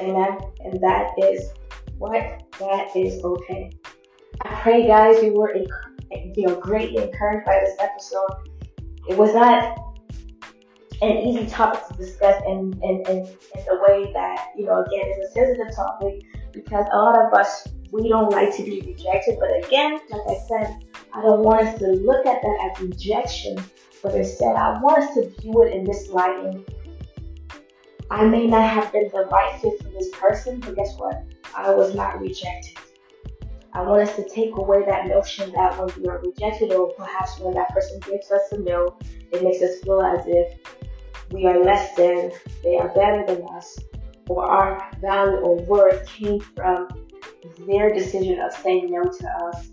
Amen. 0.00 0.38
And 0.64 0.80
that 0.80 1.10
is 1.18 1.50
what 2.02 2.42
that 2.58 2.96
is 2.96 3.22
okay. 3.22 3.70
I 4.40 4.60
pray, 4.60 4.88
guys, 4.88 5.22
you 5.22 5.34
were 5.34 5.54
you 5.54 6.46
know 6.46 6.56
greatly 6.56 7.00
encouraged 7.00 7.46
by 7.46 7.60
this 7.60 7.76
episode. 7.78 8.48
It 9.08 9.16
was 9.16 9.32
not 9.34 9.78
an 11.00 11.16
easy 11.18 11.46
topic 11.46 11.80
to 11.88 11.94
discuss 11.94 12.42
in, 12.46 12.72
in, 12.82 13.02
in, 13.08 13.18
in 13.18 13.64
the 13.66 13.78
way 13.86 14.12
that, 14.12 14.52
you 14.56 14.64
know, 14.64 14.82
again, 14.82 15.02
it's 15.04 15.30
a 15.30 15.32
sensitive 15.32 15.74
topic 15.74 16.22
because 16.52 16.86
a 16.92 16.96
lot 16.96 17.18
of 17.24 17.32
us, 17.34 17.66
we 17.92 18.08
don't 18.08 18.30
like 18.30 18.56
to 18.56 18.62
be 18.62 18.80
rejected. 18.80 19.36
But 19.40 19.64
again, 19.64 19.98
like 20.10 20.22
I 20.28 20.38
said, 20.48 20.84
I 21.12 21.22
don't 21.22 21.42
want 21.42 21.66
us 21.66 21.78
to 21.80 21.86
look 21.86 22.24
at 22.26 22.40
that 22.40 22.70
as 22.70 22.82
rejection, 22.82 23.62
but 24.02 24.14
instead, 24.14 24.54
I 24.54 24.78
want 24.80 25.02
us 25.02 25.14
to 25.14 25.28
view 25.40 25.62
it 25.62 25.72
in 25.72 25.84
this 25.84 26.08
lighting. 26.10 26.64
I 28.10 28.24
may 28.24 28.46
not 28.46 28.68
have 28.68 28.92
been 28.92 29.08
the 29.12 29.24
right 29.24 29.60
fit 29.60 29.82
for 29.82 29.88
this 29.88 30.10
person, 30.10 30.60
but 30.60 30.76
guess 30.76 30.94
what? 30.98 31.24
I 31.54 31.70
was 31.74 31.94
not 31.94 32.20
rejected. 32.20 32.78
I 33.74 33.82
want 33.82 34.06
us 34.08 34.16
to 34.16 34.28
take 34.28 34.56
away 34.56 34.84
that 34.84 35.06
notion 35.06 35.50
that 35.52 35.78
when 35.78 35.88
we 35.98 36.08
are 36.08 36.20
rejected, 36.20 36.72
or 36.72 36.92
perhaps 36.92 37.38
when 37.38 37.54
that 37.54 37.70
person 37.70 38.00
gives 38.00 38.30
us 38.30 38.52
a 38.52 38.58
no, 38.58 38.96
it 39.32 39.42
makes 39.42 39.62
us 39.62 39.80
feel 39.82 40.02
as 40.02 40.24
if 40.26 40.58
we 41.30 41.46
are 41.46 41.64
less 41.64 41.94
than, 41.96 42.30
they 42.62 42.76
are 42.76 42.88
better 42.88 43.24
than 43.26 43.46
us, 43.56 43.78
or 44.28 44.44
our 44.44 44.90
value 45.00 45.38
or 45.38 45.56
worth 45.62 46.06
came 46.06 46.38
from 46.40 46.88
their 47.66 47.92
decision 47.92 48.40
of 48.40 48.52
saying 48.52 48.90
no 48.90 49.04
to 49.04 49.28
us, 49.46 49.70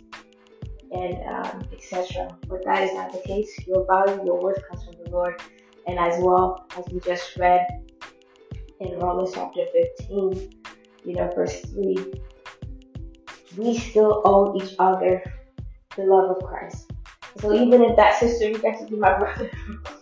and 0.91 1.17
um, 1.27 1.63
etc. 1.73 2.37
But 2.47 2.63
that 2.63 2.83
is 2.83 2.93
not 2.93 3.11
the 3.11 3.19
case. 3.19 3.51
Your 3.67 3.85
value, 3.85 4.23
your 4.25 4.41
worth 4.41 4.63
comes 4.69 4.85
from 4.85 4.95
the 5.03 5.11
Lord, 5.11 5.41
and 5.87 5.99
as 5.99 6.23
well 6.23 6.65
as 6.77 6.85
we 6.91 7.01
just 7.01 7.35
read 7.35 7.67
in 8.79 8.97
Romans 8.97 9.31
chapter 9.33 9.65
15, 9.99 10.51
you 11.05 11.15
know, 11.15 11.29
verse 11.35 11.61
3, 11.61 12.13
we 13.57 13.77
still 13.77 14.21
owe 14.25 14.55
each 14.61 14.75
other 14.79 15.23
the 15.95 16.03
love 16.03 16.37
of 16.37 16.43
Christ. 16.43 16.91
So 17.39 17.53
even 17.53 17.81
if 17.81 17.95
that 17.95 18.19
sister 18.19 18.47
rejected 18.47 18.91
my 18.91 19.17
brother, 19.17 19.49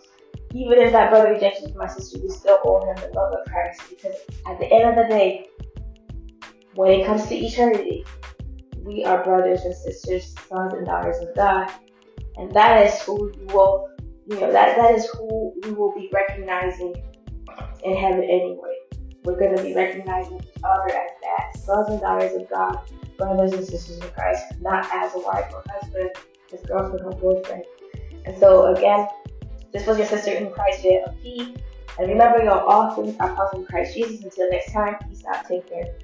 even 0.54 0.78
if 0.78 0.92
that 0.92 1.10
brother 1.10 1.32
rejected 1.32 1.74
my 1.76 1.86
sister, 1.86 2.18
we 2.22 2.28
still 2.28 2.58
owe 2.64 2.84
him 2.86 2.96
the 2.96 3.12
love 3.14 3.32
of 3.32 3.52
Christ 3.52 3.82
because 3.88 4.16
at 4.46 4.58
the 4.58 4.66
end 4.72 4.88
of 4.88 4.96
the 4.96 5.08
day, 5.08 5.46
when 6.74 6.92
it 6.92 7.06
comes 7.06 7.26
to 7.26 7.34
eternity, 7.34 8.04
we 8.84 9.04
are 9.04 9.22
brothers 9.24 9.62
and 9.62 9.74
sisters, 9.74 10.34
sons 10.48 10.72
and 10.74 10.86
daughters 10.86 11.18
of 11.18 11.34
God. 11.34 11.70
And 12.36 12.50
that 12.52 12.86
is 12.86 13.02
who 13.02 13.32
we 13.36 13.52
will, 13.52 13.88
you 14.26 14.40
know, 14.40 14.52
that, 14.52 14.76
that 14.76 14.94
is 14.94 15.06
who 15.10 15.52
we 15.62 15.72
will 15.72 15.92
be 15.94 16.08
recognizing 16.12 16.94
in 17.82 17.96
heaven 17.96 18.22
anyway. 18.22 18.77
We're 19.24 19.38
going 19.38 19.56
to 19.56 19.62
be 19.62 19.74
recognizing 19.74 20.38
each 20.38 20.62
other 20.62 20.88
as 20.88 21.10
that, 21.22 21.58
sons 21.58 21.88
and 21.90 22.00
daughters 22.00 22.40
of 22.40 22.48
God, 22.48 22.78
brothers 23.16 23.52
and 23.52 23.66
sisters 23.66 23.98
in 23.98 24.10
Christ, 24.10 24.44
not 24.60 24.88
as 24.92 25.14
a 25.14 25.18
wife 25.18 25.52
or 25.52 25.62
husband, 25.68 26.10
as 26.52 26.60
girlfriend 26.62 27.04
or 27.04 27.12
boyfriend. 27.12 27.64
And 28.24 28.38
so 28.38 28.74
again, 28.74 29.08
this 29.72 29.86
was 29.86 29.98
your 29.98 30.06
sister 30.06 30.32
in 30.32 30.50
Christ, 30.50 30.82
JLP. 30.82 31.60
And 31.98 32.08
remember, 32.08 32.42
your 32.42 32.60
all 32.60 32.94
things 32.94 33.16
are 33.18 33.34
possible 33.34 33.60
in 33.60 33.66
Christ 33.66 33.94
Jesus. 33.94 34.22
Until 34.22 34.50
next 34.50 34.72
time, 34.72 34.96
peace 35.08 35.24
out. 35.28 35.46
Take 35.48 35.68
care. 35.68 35.98